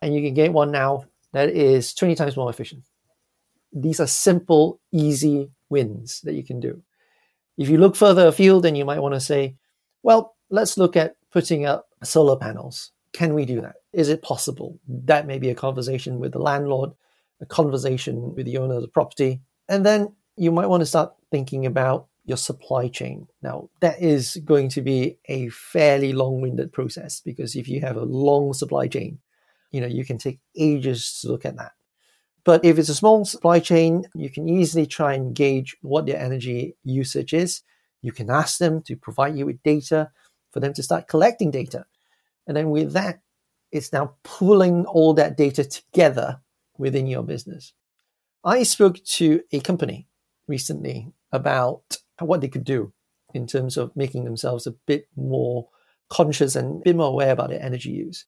And 0.00 0.14
you 0.14 0.22
can 0.22 0.34
get 0.34 0.52
one 0.52 0.70
now 0.70 1.04
that 1.32 1.50
is 1.50 1.94
20 1.94 2.14
times 2.14 2.36
more 2.36 2.50
efficient. 2.50 2.84
These 3.72 4.00
are 4.00 4.06
simple, 4.06 4.80
easy 4.92 5.50
wins 5.68 6.20
that 6.22 6.34
you 6.34 6.44
can 6.44 6.60
do. 6.60 6.82
If 7.56 7.68
you 7.68 7.78
look 7.78 7.96
further 7.96 8.28
afield, 8.28 8.62
then 8.62 8.76
you 8.76 8.84
might 8.84 9.00
want 9.00 9.14
to 9.14 9.20
say, 9.20 9.56
well, 10.02 10.36
let's 10.48 10.78
look 10.78 10.96
at 10.96 11.16
putting 11.32 11.66
up 11.66 11.88
solar 12.02 12.36
panels. 12.36 12.92
Can 13.12 13.34
we 13.34 13.44
do 13.44 13.60
that? 13.60 13.76
Is 13.92 14.08
it 14.08 14.22
possible? 14.22 14.78
That 14.86 15.26
may 15.26 15.38
be 15.38 15.50
a 15.50 15.54
conversation 15.54 16.18
with 16.18 16.32
the 16.32 16.38
landlord, 16.38 16.92
a 17.40 17.46
conversation 17.46 18.34
with 18.34 18.46
the 18.46 18.58
owner 18.58 18.74
of 18.74 18.82
the 18.82 18.88
property. 18.88 19.40
And 19.68 19.84
then 19.84 20.14
you 20.36 20.52
might 20.52 20.68
want 20.68 20.82
to 20.82 20.86
start 20.86 21.14
thinking 21.30 21.66
about 21.66 22.06
your 22.24 22.36
supply 22.36 22.88
chain. 22.88 23.26
Now, 23.42 23.70
that 23.80 24.00
is 24.00 24.36
going 24.44 24.68
to 24.70 24.82
be 24.82 25.18
a 25.26 25.48
fairly 25.48 26.12
long 26.12 26.40
winded 26.40 26.72
process 26.72 27.20
because 27.20 27.56
if 27.56 27.68
you 27.68 27.80
have 27.80 27.96
a 27.96 28.04
long 28.04 28.52
supply 28.52 28.86
chain, 28.86 29.18
you 29.70 29.80
know, 29.80 29.86
you 29.86 30.04
can 30.04 30.18
take 30.18 30.40
ages 30.56 31.20
to 31.20 31.28
look 31.28 31.44
at 31.44 31.56
that. 31.56 31.72
But 32.44 32.64
if 32.64 32.78
it's 32.78 32.88
a 32.88 32.94
small 32.94 33.24
supply 33.24 33.60
chain, 33.60 34.04
you 34.14 34.30
can 34.30 34.48
easily 34.48 34.86
try 34.86 35.14
and 35.14 35.34
gauge 35.34 35.76
what 35.82 36.06
their 36.06 36.18
energy 36.18 36.76
usage 36.84 37.34
is. 37.34 37.62
You 38.00 38.12
can 38.12 38.30
ask 38.30 38.58
them 38.58 38.82
to 38.82 38.96
provide 38.96 39.36
you 39.36 39.46
with 39.46 39.62
data 39.62 40.10
for 40.50 40.60
them 40.60 40.72
to 40.74 40.82
start 40.82 41.08
collecting 41.08 41.50
data. 41.50 41.84
And 42.46 42.56
then 42.56 42.70
with 42.70 42.92
that, 42.92 43.20
it's 43.70 43.92
now 43.92 44.14
pulling 44.22 44.86
all 44.86 45.12
that 45.14 45.36
data 45.36 45.64
together 45.64 46.40
within 46.78 47.06
your 47.06 47.22
business. 47.22 47.74
I 48.44 48.62
spoke 48.62 49.04
to 49.04 49.42
a 49.52 49.60
company 49.60 50.08
recently 50.46 51.12
about 51.32 51.98
what 52.20 52.40
they 52.40 52.48
could 52.48 52.64
do 52.64 52.92
in 53.34 53.46
terms 53.46 53.76
of 53.76 53.94
making 53.94 54.24
themselves 54.24 54.66
a 54.66 54.74
bit 54.86 55.06
more 55.16 55.68
conscious 56.08 56.56
and 56.56 56.80
a 56.80 56.84
bit 56.84 56.96
more 56.96 57.08
aware 57.08 57.32
about 57.32 57.50
their 57.50 57.62
energy 57.62 57.90
use. 57.90 58.24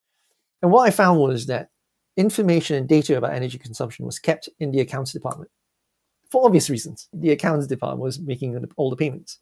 And 0.63 0.71
what 0.71 0.87
I 0.87 0.91
found 0.91 1.21
was 1.21 1.47
that 1.47 1.71
information 2.17 2.77
and 2.77 2.89
data 2.89 3.17
about 3.17 3.33
energy 3.33 3.59
consumption 3.59 4.05
was 4.05 4.19
kept 4.19 4.49
in 4.59 4.71
the 4.71 4.81
accounts 4.81 5.13
department 5.13 5.51
for 6.31 6.45
obvious 6.45 6.71
reasons. 6.71 7.09
The 7.13 7.31
accounts 7.31 7.67
department 7.67 8.03
was 8.03 8.21
making 8.21 8.63
all 8.77 8.91
the 8.91 8.97
payments. 8.97 9.39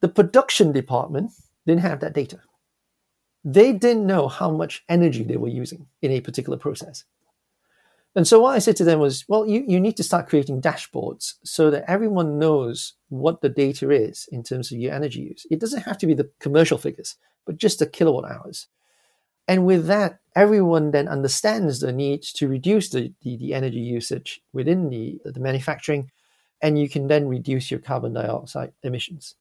The 0.00 0.08
production 0.08 0.72
department 0.72 1.30
didn't 1.66 1.82
have 1.82 2.00
that 2.00 2.14
data. 2.14 2.40
They 3.44 3.72
didn't 3.72 4.06
know 4.06 4.28
how 4.28 4.50
much 4.50 4.82
energy 4.88 5.22
they 5.22 5.36
were 5.36 5.48
using 5.48 5.86
in 6.02 6.10
a 6.10 6.20
particular 6.20 6.58
process. 6.58 7.04
And 8.16 8.26
so 8.26 8.40
what 8.40 8.54
I 8.54 8.60
said 8.60 8.76
to 8.76 8.84
them 8.84 9.00
was, 9.00 9.24
well, 9.28 9.46
you, 9.46 9.64
you 9.66 9.80
need 9.80 9.96
to 9.96 10.04
start 10.04 10.28
creating 10.28 10.62
dashboards 10.62 11.34
so 11.42 11.70
that 11.70 11.84
everyone 11.88 12.38
knows 12.38 12.94
what 13.08 13.40
the 13.40 13.48
data 13.48 13.90
is 13.90 14.28
in 14.30 14.42
terms 14.44 14.70
of 14.70 14.78
your 14.78 14.94
energy 14.94 15.20
use. 15.20 15.46
It 15.50 15.60
doesn't 15.60 15.82
have 15.82 15.98
to 15.98 16.06
be 16.06 16.14
the 16.14 16.30
commercial 16.38 16.78
figures, 16.78 17.16
but 17.44 17.56
just 17.56 17.80
the 17.80 17.86
kilowatt 17.86 18.30
hours. 18.30 18.68
And 19.46 19.66
with 19.66 19.86
that, 19.86 20.20
everyone 20.34 20.90
then 20.90 21.08
understands 21.08 21.80
the 21.80 21.92
need 21.92 22.22
to 22.22 22.48
reduce 22.48 22.88
the, 22.90 23.12
the, 23.22 23.36
the 23.36 23.54
energy 23.54 23.80
usage 23.80 24.42
within 24.52 24.88
the, 24.88 25.20
the 25.24 25.40
manufacturing, 25.40 26.10
and 26.62 26.78
you 26.78 26.88
can 26.88 27.08
then 27.08 27.28
reduce 27.28 27.70
your 27.70 27.80
carbon 27.80 28.14
dioxide 28.14 28.72
emissions. 28.82 29.34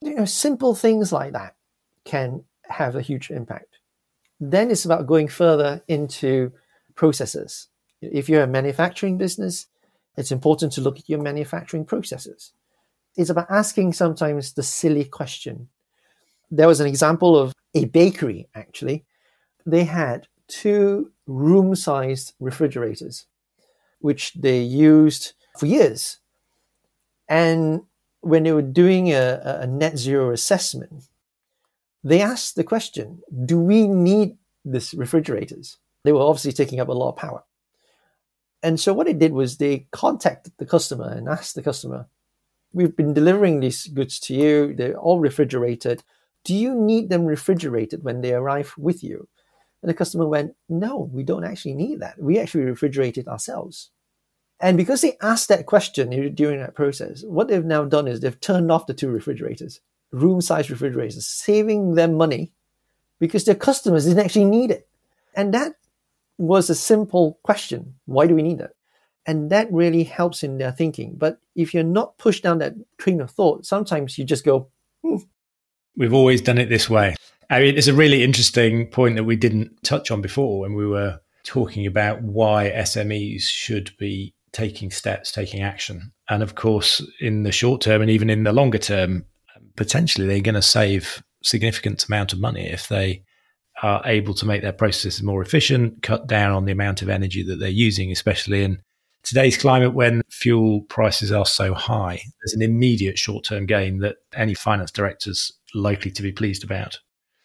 You 0.00 0.14
know, 0.14 0.24
simple 0.24 0.74
things 0.74 1.12
like 1.12 1.32
that 1.32 1.54
can 2.04 2.44
have 2.68 2.96
a 2.96 3.02
huge 3.02 3.30
impact. 3.30 3.78
Then 4.40 4.70
it's 4.70 4.86
about 4.86 5.06
going 5.06 5.28
further 5.28 5.82
into 5.86 6.52
processes. 6.94 7.68
If 8.00 8.28
you're 8.28 8.42
a 8.42 8.46
manufacturing 8.46 9.18
business, 9.18 9.66
it's 10.16 10.32
important 10.32 10.72
to 10.72 10.80
look 10.80 10.98
at 10.98 11.08
your 11.08 11.20
manufacturing 11.20 11.84
processes. 11.84 12.52
It's 13.16 13.30
about 13.30 13.50
asking 13.50 13.92
sometimes 13.92 14.54
the 14.54 14.62
silly 14.62 15.04
question. 15.04 15.68
There 16.50 16.68
was 16.68 16.80
an 16.80 16.86
example 16.86 17.36
of 17.36 17.52
a 17.74 17.84
bakery, 17.84 18.48
actually, 18.54 19.04
they 19.70 19.84
had 19.84 20.28
two 20.48 21.12
room 21.26 21.74
sized 21.74 22.34
refrigerators, 22.40 23.26
which 24.00 24.34
they 24.34 24.60
used 24.60 25.32
for 25.58 25.66
years. 25.66 26.18
And 27.28 27.82
when 28.20 28.42
they 28.42 28.52
were 28.52 28.62
doing 28.62 29.12
a, 29.12 29.40
a 29.62 29.66
net 29.66 29.96
zero 29.98 30.32
assessment, 30.32 31.04
they 32.02 32.20
asked 32.20 32.56
the 32.56 32.64
question 32.64 33.22
do 33.44 33.58
we 33.58 33.86
need 33.86 34.36
these 34.64 34.94
refrigerators? 34.94 35.78
They 36.04 36.12
were 36.12 36.22
obviously 36.22 36.52
taking 36.52 36.80
up 36.80 36.88
a 36.88 36.92
lot 36.92 37.10
of 37.10 37.16
power. 37.16 37.44
And 38.62 38.78
so 38.78 38.92
what 38.92 39.06
they 39.06 39.12
did 39.12 39.32
was 39.32 39.56
they 39.56 39.86
contacted 39.90 40.52
the 40.58 40.66
customer 40.66 41.08
and 41.08 41.28
asked 41.28 41.54
the 41.54 41.62
customer, 41.62 42.08
We've 42.72 42.96
been 42.96 43.14
delivering 43.14 43.60
these 43.60 43.86
goods 43.88 44.20
to 44.20 44.34
you, 44.34 44.74
they're 44.74 44.96
all 44.96 45.18
refrigerated. 45.18 46.04
Do 46.44 46.54
you 46.54 46.74
need 46.74 47.10
them 47.10 47.24
refrigerated 47.24 48.04
when 48.04 48.20
they 48.20 48.32
arrive 48.32 48.74
with 48.78 49.02
you? 49.02 49.28
And 49.82 49.88
the 49.88 49.94
customer 49.94 50.26
went, 50.26 50.54
no, 50.68 51.08
we 51.12 51.22
don't 51.22 51.44
actually 51.44 51.74
need 51.74 52.00
that. 52.00 52.20
We 52.20 52.38
actually 52.38 52.64
refrigerate 52.64 53.16
it 53.16 53.28
ourselves. 53.28 53.90
And 54.60 54.76
because 54.76 55.00
they 55.00 55.16
asked 55.22 55.48
that 55.48 55.64
question 55.64 56.34
during 56.34 56.60
that 56.60 56.74
process, 56.74 57.24
what 57.24 57.48
they've 57.48 57.64
now 57.64 57.84
done 57.84 58.06
is 58.06 58.20
they've 58.20 58.40
turned 58.40 58.70
off 58.70 58.86
the 58.86 58.92
two 58.92 59.08
refrigerators, 59.08 59.80
room 60.12 60.42
size 60.42 60.70
refrigerators, 60.70 61.26
saving 61.26 61.94
them 61.94 62.14
money 62.14 62.52
because 63.18 63.44
their 63.44 63.54
customers 63.54 64.04
didn't 64.04 64.24
actually 64.24 64.44
need 64.44 64.70
it. 64.70 64.86
And 65.34 65.54
that 65.54 65.72
was 66.36 66.68
a 66.68 66.74
simple 66.74 67.38
question. 67.42 67.94
Why 68.04 68.26
do 68.26 68.34
we 68.34 68.42
need 68.42 68.58
that? 68.58 68.72
And 69.26 69.50
that 69.50 69.72
really 69.72 70.04
helps 70.04 70.42
in 70.42 70.58
their 70.58 70.72
thinking. 70.72 71.14
But 71.16 71.40
if 71.54 71.72
you're 71.72 71.82
not 71.82 72.18
pushed 72.18 72.42
down 72.42 72.58
that 72.58 72.74
train 72.98 73.20
of 73.20 73.30
thought, 73.30 73.64
sometimes 73.64 74.18
you 74.18 74.24
just 74.24 74.44
go, 74.44 74.68
hmm. 75.02 75.16
We've 75.96 76.14
always 76.14 76.40
done 76.40 76.58
it 76.58 76.68
this 76.68 76.88
way. 76.88 77.14
I 77.50 77.58
mean, 77.58 77.76
it's 77.76 77.88
a 77.88 77.94
really 77.94 78.22
interesting 78.22 78.86
point 78.86 79.16
that 79.16 79.24
we 79.24 79.34
didn't 79.34 79.82
touch 79.82 80.12
on 80.12 80.22
before 80.22 80.60
when 80.60 80.74
we 80.74 80.86
were 80.86 81.20
talking 81.42 81.84
about 81.84 82.22
why 82.22 82.70
SMEs 82.70 83.42
should 83.42 83.90
be 83.98 84.34
taking 84.52 84.90
steps, 84.92 85.32
taking 85.32 85.60
action. 85.60 86.12
And 86.28 86.44
of 86.44 86.54
course, 86.54 87.04
in 87.20 87.42
the 87.42 87.50
short 87.50 87.80
term 87.80 88.02
and 88.02 88.10
even 88.10 88.30
in 88.30 88.44
the 88.44 88.52
longer 88.52 88.78
term, 88.78 89.26
potentially 89.74 90.28
they're 90.28 90.40
going 90.40 90.54
to 90.54 90.62
save 90.62 91.24
significant 91.42 92.06
amount 92.06 92.32
of 92.32 92.40
money 92.40 92.66
if 92.68 92.86
they 92.86 93.24
are 93.82 94.02
able 94.04 94.34
to 94.34 94.46
make 94.46 94.62
their 94.62 94.72
processes 94.72 95.22
more 95.22 95.42
efficient, 95.42 96.02
cut 96.02 96.28
down 96.28 96.52
on 96.52 96.66
the 96.66 96.72
amount 96.72 97.02
of 97.02 97.08
energy 97.08 97.42
that 97.42 97.56
they're 97.56 97.68
using, 97.68 98.12
especially 98.12 98.62
in 98.62 98.80
today's 99.24 99.56
climate 99.56 99.94
when 99.94 100.22
fuel 100.28 100.82
prices 100.82 101.32
are 101.32 101.46
so 101.46 101.74
high. 101.74 102.20
There's 102.40 102.54
an 102.54 102.62
immediate 102.62 103.18
short 103.18 103.44
term 103.44 103.66
gain 103.66 103.98
that 104.00 104.16
any 104.34 104.54
finance 104.54 104.92
director's 104.92 105.52
likely 105.74 106.10
to 106.12 106.22
be 106.22 106.30
pleased 106.30 106.62
about. 106.62 107.00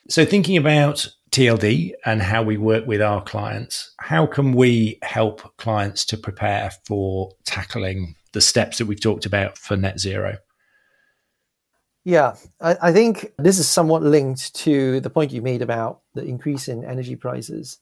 So, 0.07 0.23
thinking 0.23 0.57
about 0.57 1.07
TLD 1.31 1.93
and 2.05 2.21
how 2.21 2.43
we 2.43 2.57
work 2.57 2.85
with 2.85 3.01
our 3.01 3.23
clients, 3.23 3.91
how 3.99 4.27
can 4.27 4.53
we 4.53 4.99
help 5.01 5.57
clients 5.57 6.05
to 6.05 6.17
prepare 6.17 6.71
for 6.85 7.31
tackling 7.45 8.15
the 8.33 8.41
steps 8.41 8.77
that 8.77 8.85
we've 8.85 9.01
talked 9.01 9.25
about 9.25 9.57
for 9.57 9.75
net 9.75 9.99
zero? 9.99 10.37
Yeah, 12.03 12.35
I, 12.61 12.77
I, 12.83 12.93
think 12.93 13.33
this 13.39 13.57
is 13.57 13.67
somewhat 13.67 14.03
linked 14.03 14.53
to 14.57 14.99
the 14.99 15.09
point 15.09 15.31
you 15.31 15.41
made 15.41 15.63
about 15.63 16.01
the 16.13 16.23
increase 16.23 16.67
in 16.67 16.85
energy 16.85 17.15
prices. 17.15 17.79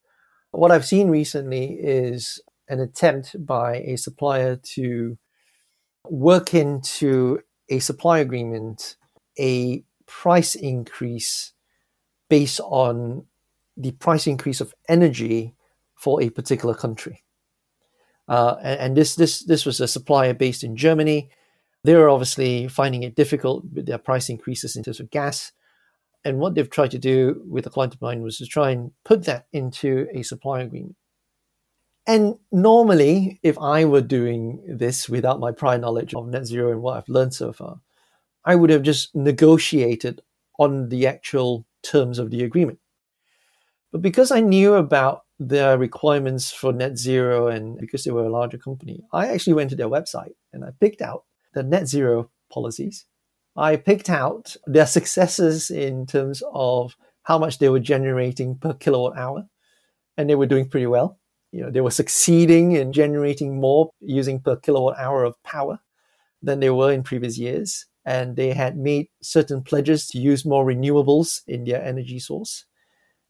What 0.51 0.71
I've 0.71 0.85
seen 0.85 1.09
recently 1.09 1.73
is 1.73 2.41
an 2.69 2.79
attempt 2.79 3.35
by 3.45 3.79
a 3.79 3.97
supplier 3.97 4.55
to 4.75 5.17
work 6.09 6.53
into 6.53 7.41
a 7.67 7.79
supply 7.79 8.19
agreement 8.19 8.95
a 9.37 9.83
price 10.05 10.55
increase 10.55 11.53
based 12.33 12.59
on 12.61 13.23
the 13.77 13.91
price 13.91 14.25
increase 14.25 14.59
of 14.59 14.73
energy 14.89 15.53
for 15.93 16.19
a 16.19 16.31
particular 16.31 16.73
country. 16.73 17.23
Uh, 18.27 18.55
and, 18.63 18.79
and, 18.79 18.97
this 18.97 19.13
this 19.13 19.43
this 19.43 19.67
was 19.67 19.79
a 19.79 19.87
supplier 19.87 20.33
based 20.33 20.63
in 20.63 20.75
Germany. 20.75 21.29
They 21.83 21.93
were 21.93 22.09
obviously 22.09 22.67
finding 22.69 23.03
it 23.03 23.15
difficult 23.15 23.65
with 23.71 23.85
their 23.85 23.99
price 23.99 24.29
increases 24.29 24.75
in 24.75 24.83
terms 24.83 24.99
of 24.99 25.11
gas. 25.11 25.51
And 26.25 26.39
what 26.39 26.55
they've 26.55 26.75
tried 26.77 26.89
to 26.91 26.97
do 26.97 27.43
with 27.47 27.67
a 27.67 27.69
client 27.69 27.93
of 27.93 28.01
mine 28.01 28.23
was 28.23 28.39
to 28.39 28.47
try 28.47 28.71
and 28.71 28.91
put 29.05 29.25
that 29.25 29.45
into 29.53 30.07
a 30.11 30.23
supply 30.23 30.61
agreement. 30.61 30.95
And 32.07 32.39
normally, 32.51 33.39
if 33.43 33.59
I 33.59 33.85
were 33.85 34.01
doing 34.01 34.63
this 34.67 35.07
without 35.07 35.39
my 35.39 35.51
prior 35.51 35.77
knowledge 35.77 36.15
of 36.15 36.27
net 36.27 36.47
zero 36.47 36.71
and 36.71 36.81
what 36.81 36.97
I've 36.97 37.15
learned 37.15 37.35
so 37.35 37.53
far, 37.53 37.81
I 38.43 38.55
would 38.55 38.71
have 38.71 38.81
just 38.81 39.13
negotiated 39.13 40.21
on 40.57 40.89
the 40.89 41.05
actual 41.05 41.67
terms 41.83 42.19
of 42.19 42.31
the 42.31 42.43
agreement. 42.43 42.79
But 43.91 44.01
because 44.01 44.31
I 44.31 44.39
knew 44.41 44.73
about 44.75 45.23
their 45.39 45.77
requirements 45.77 46.51
for 46.51 46.73
net 46.73 46.97
zero 46.97 47.47
and 47.47 47.77
because 47.77 48.03
they 48.03 48.11
were 48.11 48.25
a 48.25 48.29
larger 48.31 48.57
company, 48.57 49.01
I 49.13 49.27
actually 49.27 49.53
went 49.53 49.69
to 49.71 49.75
their 49.75 49.89
website 49.89 50.33
and 50.51 50.63
I 50.65 50.71
picked 50.79 51.01
out 51.01 51.25
the 51.53 51.63
net 51.63 51.87
zero 51.87 52.29
policies. 52.51 53.05
I 53.55 53.75
picked 53.77 54.09
out 54.09 54.55
their 54.65 54.87
successes 54.87 55.69
in 55.69 56.05
terms 56.07 56.41
of 56.53 56.95
how 57.23 57.37
much 57.37 57.59
they 57.59 57.69
were 57.69 57.79
generating 57.79 58.57
per 58.57 58.73
kilowatt 58.73 59.17
hour. 59.17 59.47
and 60.17 60.29
they 60.29 60.35
were 60.35 60.45
doing 60.47 60.69
pretty 60.69 60.87
well. 60.87 61.19
You 61.51 61.61
know, 61.63 61.71
they 61.71 61.81
were 61.81 61.91
succeeding 61.91 62.73
in 62.73 62.93
generating 62.93 63.59
more 63.59 63.91
using 64.01 64.39
per 64.39 64.55
kilowatt 64.57 64.97
hour 64.99 65.23
of 65.23 65.41
power 65.43 65.79
than 66.41 66.59
they 66.59 66.69
were 66.69 66.91
in 66.91 67.03
previous 67.03 67.37
years. 67.37 67.85
And 68.05 68.35
they 68.35 68.51
had 68.51 68.77
made 68.77 69.07
certain 69.21 69.61
pledges 69.61 70.07
to 70.07 70.19
use 70.19 70.45
more 70.45 70.65
renewables 70.65 71.41
in 71.47 71.63
their 71.63 71.83
energy 71.83 72.19
source. 72.19 72.65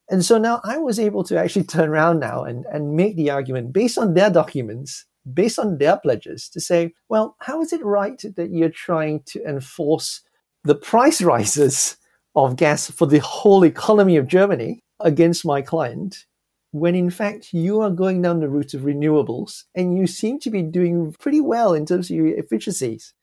And 0.09 0.25
so 0.25 0.37
now 0.37 0.61
I 0.63 0.77
was 0.77 0.99
able 0.99 1.23
to 1.25 1.39
actually 1.39 1.63
turn 1.75 1.89
around 1.89 2.19
now 2.19 2.43
and, 2.43 2.65
and 2.71 2.95
make 2.95 3.15
the 3.15 3.29
argument 3.29 3.73
based 3.73 3.97
on 3.97 4.13
their 4.13 4.29
documents, 4.29 5.05
based 5.31 5.59
on 5.59 5.77
their 5.77 5.97
pledges, 5.97 6.49
to 6.49 6.59
say, 6.59 6.93
well, 7.09 7.35
how 7.39 7.61
is 7.61 7.71
it 7.71 7.83
right 7.85 8.21
that 8.35 8.51
you're 8.51 8.69
trying 8.69 9.21
to 9.27 9.43
enforce 9.47 10.21
the 10.63 10.75
price 10.75 11.21
rises 11.33 11.97
of 12.35 12.55
gas 12.55 12.89
for 12.89 13.05
the 13.05 13.19
whole 13.19 13.63
economy 13.63 14.17
of 14.17 14.27
Germany 14.27 14.83
against 14.99 15.45
my 15.45 15.61
client 15.61 16.25
when 16.73 16.95
in 16.95 17.11
fact 17.11 17.53
you 17.53 17.81
are 17.81 17.91
going 17.91 18.21
down 18.21 18.39
the 18.39 18.49
route 18.49 18.73
of 18.73 18.81
renewables 18.81 19.63
and 19.75 19.95
you 19.95 20.07
seem 20.07 20.39
to 20.39 20.49
be 20.49 20.63
doing 20.63 21.15
pretty 21.19 21.39
well 21.39 21.73
in 21.75 21.85
terms 21.85 22.09
of 22.09 22.17
your 22.17 22.27
efficiencies, 22.27 23.13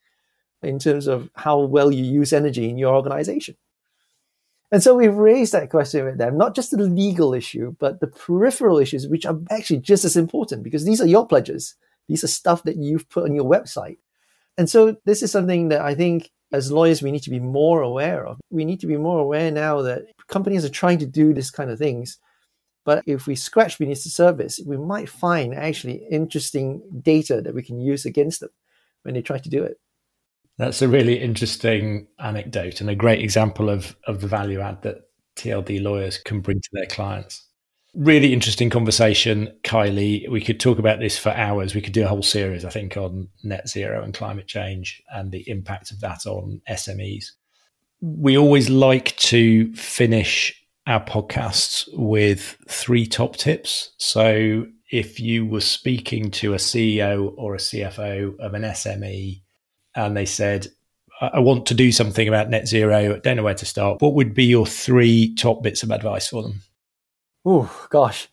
in 0.63 0.79
terms 0.79 1.07
of 1.07 1.29
how 1.35 1.59
well 1.59 1.91
you 1.91 2.03
use 2.03 2.33
energy 2.33 2.69
in 2.69 2.77
your 2.77 2.95
organization. 2.95 3.55
And 4.71 4.81
so 4.81 4.95
we've 4.95 5.15
raised 5.15 5.51
that 5.51 5.69
question 5.69 6.05
with 6.05 6.17
them, 6.17 6.37
not 6.37 6.55
just 6.55 6.71
the 6.71 6.77
legal 6.77 7.33
issue, 7.33 7.75
but 7.79 7.99
the 7.99 8.07
peripheral 8.07 8.77
issues, 8.77 9.07
which 9.07 9.25
are 9.25 9.37
actually 9.49 9.79
just 9.79 10.05
as 10.05 10.15
important 10.15 10.63
because 10.63 10.85
these 10.85 11.01
are 11.01 11.07
your 11.07 11.27
pledges. 11.27 11.75
These 12.07 12.23
are 12.23 12.27
stuff 12.27 12.63
that 12.63 12.77
you've 12.77 13.09
put 13.09 13.25
on 13.25 13.35
your 13.35 13.43
website. 13.43 13.97
And 14.57 14.69
so 14.69 14.95
this 15.05 15.21
is 15.21 15.31
something 15.31 15.69
that 15.69 15.81
I 15.81 15.93
think 15.93 16.31
as 16.53 16.71
lawyers, 16.71 17.01
we 17.01 17.11
need 17.11 17.23
to 17.23 17.29
be 17.29 17.39
more 17.39 17.81
aware 17.81 18.25
of. 18.25 18.39
We 18.49 18.65
need 18.65 18.79
to 18.81 18.87
be 18.87 18.97
more 18.97 19.19
aware 19.19 19.51
now 19.51 19.81
that 19.83 20.05
companies 20.27 20.65
are 20.65 20.69
trying 20.69 20.99
to 20.99 21.05
do 21.05 21.33
this 21.33 21.49
kind 21.49 21.69
of 21.69 21.79
things. 21.79 22.17
But 22.83 23.03
if 23.05 23.27
we 23.27 23.35
scratch 23.35 23.77
beneath 23.77 24.03
the 24.03 24.09
surface, 24.09 24.59
we 24.65 24.75
might 24.75 25.07
find 25.07 25.53
actually 25.53 26.05
interesting 26.09 26.81
data 27.01 27.41
that 27.41 27.53
we 27.53 27.63
can 27.63 27.79
use 27.79 28.05
against 28.05 28.39
them 28.39 28.49
when 29.03 29.13
they 29.13 29.21
try 29.21 29.37
to 29.37 29.49
do 29.49 29.63
it. 29.63 29.79
That's 30.61 30.83
a 30.83 30.87
really 30.87 31.19
interesting 31.19 32.05
anecdote 32.19 32.81
and 32.81 32.89
a 32.91 32.93
great 32.93 33.19
example 33.19 33.67
of, 33.67 33.95
of 34.05 34.21
the 34.21 34.27
value 34.27 34.59
add 34.59 34.83
that 34.83 34.97
TLD 35.35 35.81
lawyers 35.81 36.19
can 36.19 36.39
bring 36.39 36.61
to 36.61 36.69
their 36.73 36.85
clients. 36.85 37.47
Really 37.95 38.31
interesting 38.31 38.69
conversation, 38.69 39.51
Kiley. 39.63 40.29
We 40.29 40.39
could 40.39 40.59
talk 40.59 40.77
about 40.77 40.99
this 40.99 41.17
for 41.17 41.29
hours. 41.29 41.73
We 41.73 41.81
could 41.81 41.93
do 41.93 42.03
a 42.03 42.07
whole 42.07 42.21
series, 42.21 42.63
I 42.63 42.69
think, 42.69 42.95
on 42.95 43.27
net 43.43 43.69
zero 43.69 44.03
and 44.03 44.13
climate 44.13 44.45
change 44.45 45.01
and 45.11 45.31
the 45.31 45.49
impact 45.49 45.89
of 45.89 45.99
that 46.01 46.27
on 46.27 46.61
SMEs. 46.69 47.31
We 47.99 48.37
always 48.37 48.69
like 48.69 49.15
to 49.17 49.73
finish 49.73 50.53
our 50.85 51.03
podcasts 51.03 51.89
with 51.93 52.55
three 52.69 53.07
top 53.07 53.35
tips. 53.35 53.93
So 53.97 54.67
if 54.91 55.19
you 55.19 55.43
were 55.43 55.61
speaking 55.61 56.29
to 56.29 56.53
a 56.53 56.57
CEO 56.57 57.33
or 57.35 57.55
a 57.55 57.57
CFO 57.57 58.37
of 58.37 58.53
an 58.53 58.61
SME 58.61 59.41
and 59.95 60.15
they 60.15 60.25
said, 60.25 60.67
I 61.21 61.39
want 61.39 61.67
to 61.67 61.73
do 61.73 61.91
something 61.91 62.27
about 62.27 62.49
net 62.49 62.67
zero, 62.67 63.15
I 63.15 63.19
don't 63.19 63.37
know 63.37 63.43
where 63.43 63.53
to 63.53 63.65
start, 63.65 64.01
what 64.01 64.15
would 64.15 64.33
be 64.33 64.45
your 64.45 64.65
three 64.65 65.35
top 65.35 65.61
bits 65.61 65.83
of 65.83 65.91
advice 65.91 66.27
for 66.27 66.41
them? 66.41 66.61
Oh, 67.45 67.87
gosh. 67.89 68.27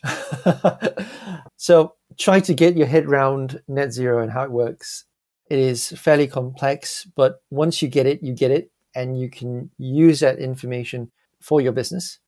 so 1.57 1.95
try 2.19 2.41
to 2.41 2.55
get 2.55 2.77
your 2.77 2.87
head 2.87 3.07
around 3.07 3.61
net 3.69 3.93
zero 3.93 4.23
and 4.23 4.33
how 4.33 4.45
it 4.45 4.51
works. 4.51 5.05
It 5.51 5.59
is 5.59 5.89
fairly 5.89 6.27
complex, 6.27 7.07
but 7.17 7.43
once 7.51 7.81
you 7.81 7.89
get 7.89 8.07
it, 8.07 8.23
you 8.23 8.35
get 8.35 8.51
it, 8.51 8.71
and 8.95 9.19
you 9.19 9.31
can 9.31 9.71
use 9.79 10.21
that 10.21 10.39
information 10.39 11.11
for 11.41 11.61
your 11.61 11.73
business. 11.73 12.19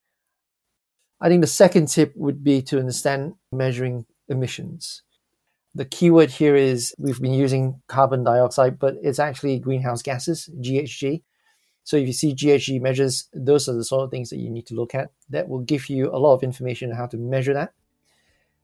I 1.20 1.28
think 1.28 1.42
the 1.42 1.46
second 1.46 1.88
tip 1.88 2.14
would 2.16 2.42
be 2.42 2.62
to 2.62 2.78
understand 2.78 3.34
measuring 3.52 4.06
emissions. 4.28 5.02
The 5.74 5.84
keyword 5.84 6.30
here 6.30 6.56
is 6.56 6.94
we've 6.98 7.20
been 7.20 7.34
using 7.34 7.80
carbon 7.86 8.24
dioxide, 8.24 8.78
but 8.78 8.94
it's 9.02 9.20
actually 9.20 9.58
greenhouse 9.58 10.02
gases, 10.02 10.50
GHG. 10.60 11.22
So 11.84 11.96
if 11.96 12.06
you 12.06 12.12
see 12.12 12.34
GHG 12.34 12.80
measures, 12.80 13.28
those 13.32 13.68
are 13.68 13.74
the 13.74 13.84
sort 13.84 14.04
of 14.04 14.10
things 14.10 14.30
that 14.30 14.38
you 14.38 14.50
need 14.50 14.66
to 14.66 14.74
look 14.74 14.94
at. 14.94 15.10
That 15.30 15.48
will 15.48 15.60
give 15.60 15.88
you 15.88 16.10
a 16.10 16.18
lot 16.18 16.34
of 16.34 16.42
information 16.42 16.90
on 16.90 16.96
how 16.96 17.06
to 17.06 17.16
measure 17.16 17.54
that. 17.54 17.72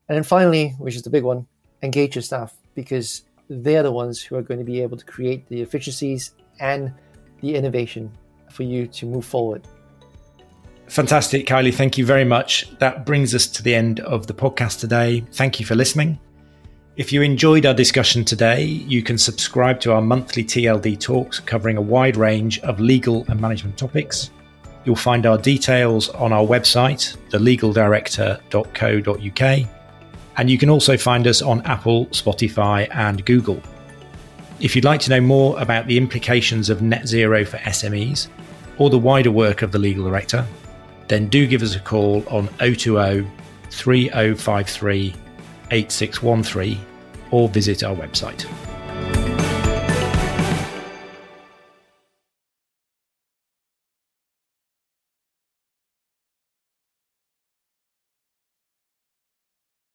And 0.08 0.16
then 0.16 0.24
finally, 0.24 0.70
which 0.78 0.96
is 0.96 1.02
the 1.02 1.10
big 1.10 1.24
one, 1.24 1.46
engage 1.82 2.14
your 2.14 2.22
staff 2.22 2.54
because 2.74 3.22
they're 3.48 3.82
the 3.82 3.92
ones 3.92 4.22
who 4.22 4.36
are 4.36 4.42
going 4.42 4.58
to 4.58 4.64
be 4.64 4.80
able 4.80 4.96
to 4.96 5.04
create 5.04 5.48
the 5.48 5.62
efficiencies 5.62 6.32
and 6.60 6.92
the 7.40 7.54
innovation 7.54 8.10
for 8.50 8.62
you 8.62 8.86
to 8.88 9.06
move 9.06 9.24
forward. 9.24 9.66
Fantastic, 10.88 11.46
Kiley. 11.46 11.74
Thank 11.74 11.98
you 11.98 12.06
very 12.06 12.24
much. 12.24 12.78
That 12.78 13.06
brings 13.06 13.34
us 13.34 13.46
to 13.48 13.62
the 13.62 13.74
end 13.74 14.00
of 14.00 14.26
the 14.26 14.34
podcast 14.34 14.80
today. 14.80 15.24
Thank 15.32 15.58
you 15.58 15.66
for 15.66 15.74
listening. 15.74 16.18
If 16.96 17.12
you 17.12 17.20
enjoyed 17.20 17.66
our 17.66 17.74
discussion 17.74 18.24
today, 18.24 18.64
you 18.64 19.02
can 19.02 19.18
subscribe 19.18 19.80
to 19.80 19.92
our 19.92 20.00
monthly 20.00 20.42
TLD 20.42 20.98
talks 20.98 21.38
covering 21.38 21.76
a 21.76 21.82
wide 21.82 22.16
range 22.16 22.58
of 22.60 22.80
legal 22.80 23.26
and 23.28 23.38
management 23.38 23.76
topics. 23.76 24.30
You'll 24.86 24.96
find 24.96 25.26
our 25.26 25.36
details 25.36 26.08
on 26.08 26.32
our 26.32 26.46
website, 26.46 27.14
thelegaldirector.co.uk, 27.28 29.68
and 30.38 30.50
you 30.50 30.56
can 30.56 30.70
also 30.70 30.96
find 30.96 31.26
us 31.26 31.42
on 31.42 31.60
Apple, 31.66 32.06
Spotify, 32.06 32.88
and 32.90 33.22
Google. 33.26 33.60
If 34.60 34.74
you'd 34.74 34.86
like 34.86 35.00
to 35.00 35.10
know 35.10 35.20
more 35.20 35.60
about 35.60 35.86
the 35.86 35.98
implications 35.98 36.70
of 36.70 36.80
net 36.80 37.06
zero 37.06 37.44
for 37.44 37.58
SMEs 37.58 38.28
or 38.78 38.88
the 38.88 38.96
wider 38.96 39.30
work 39.30 39.60
of 39.60 39.70
the 39.70 39.78
Legal 39.78 40.04
Director, 40.04 40.46
then 41.08 41.28
do 41.28 41.46
give 41.46 41.60
us 41.60 41.76
a 41.76 41.80
call 41.80 42.24
on 42.30 42.48
020 42.56 43.30
3053 43.70 45.14
8613 45.70 46.78
or 47.30 47.48
visit 47.48 47.82
our 47.82 47.94
website. 47.94 48.46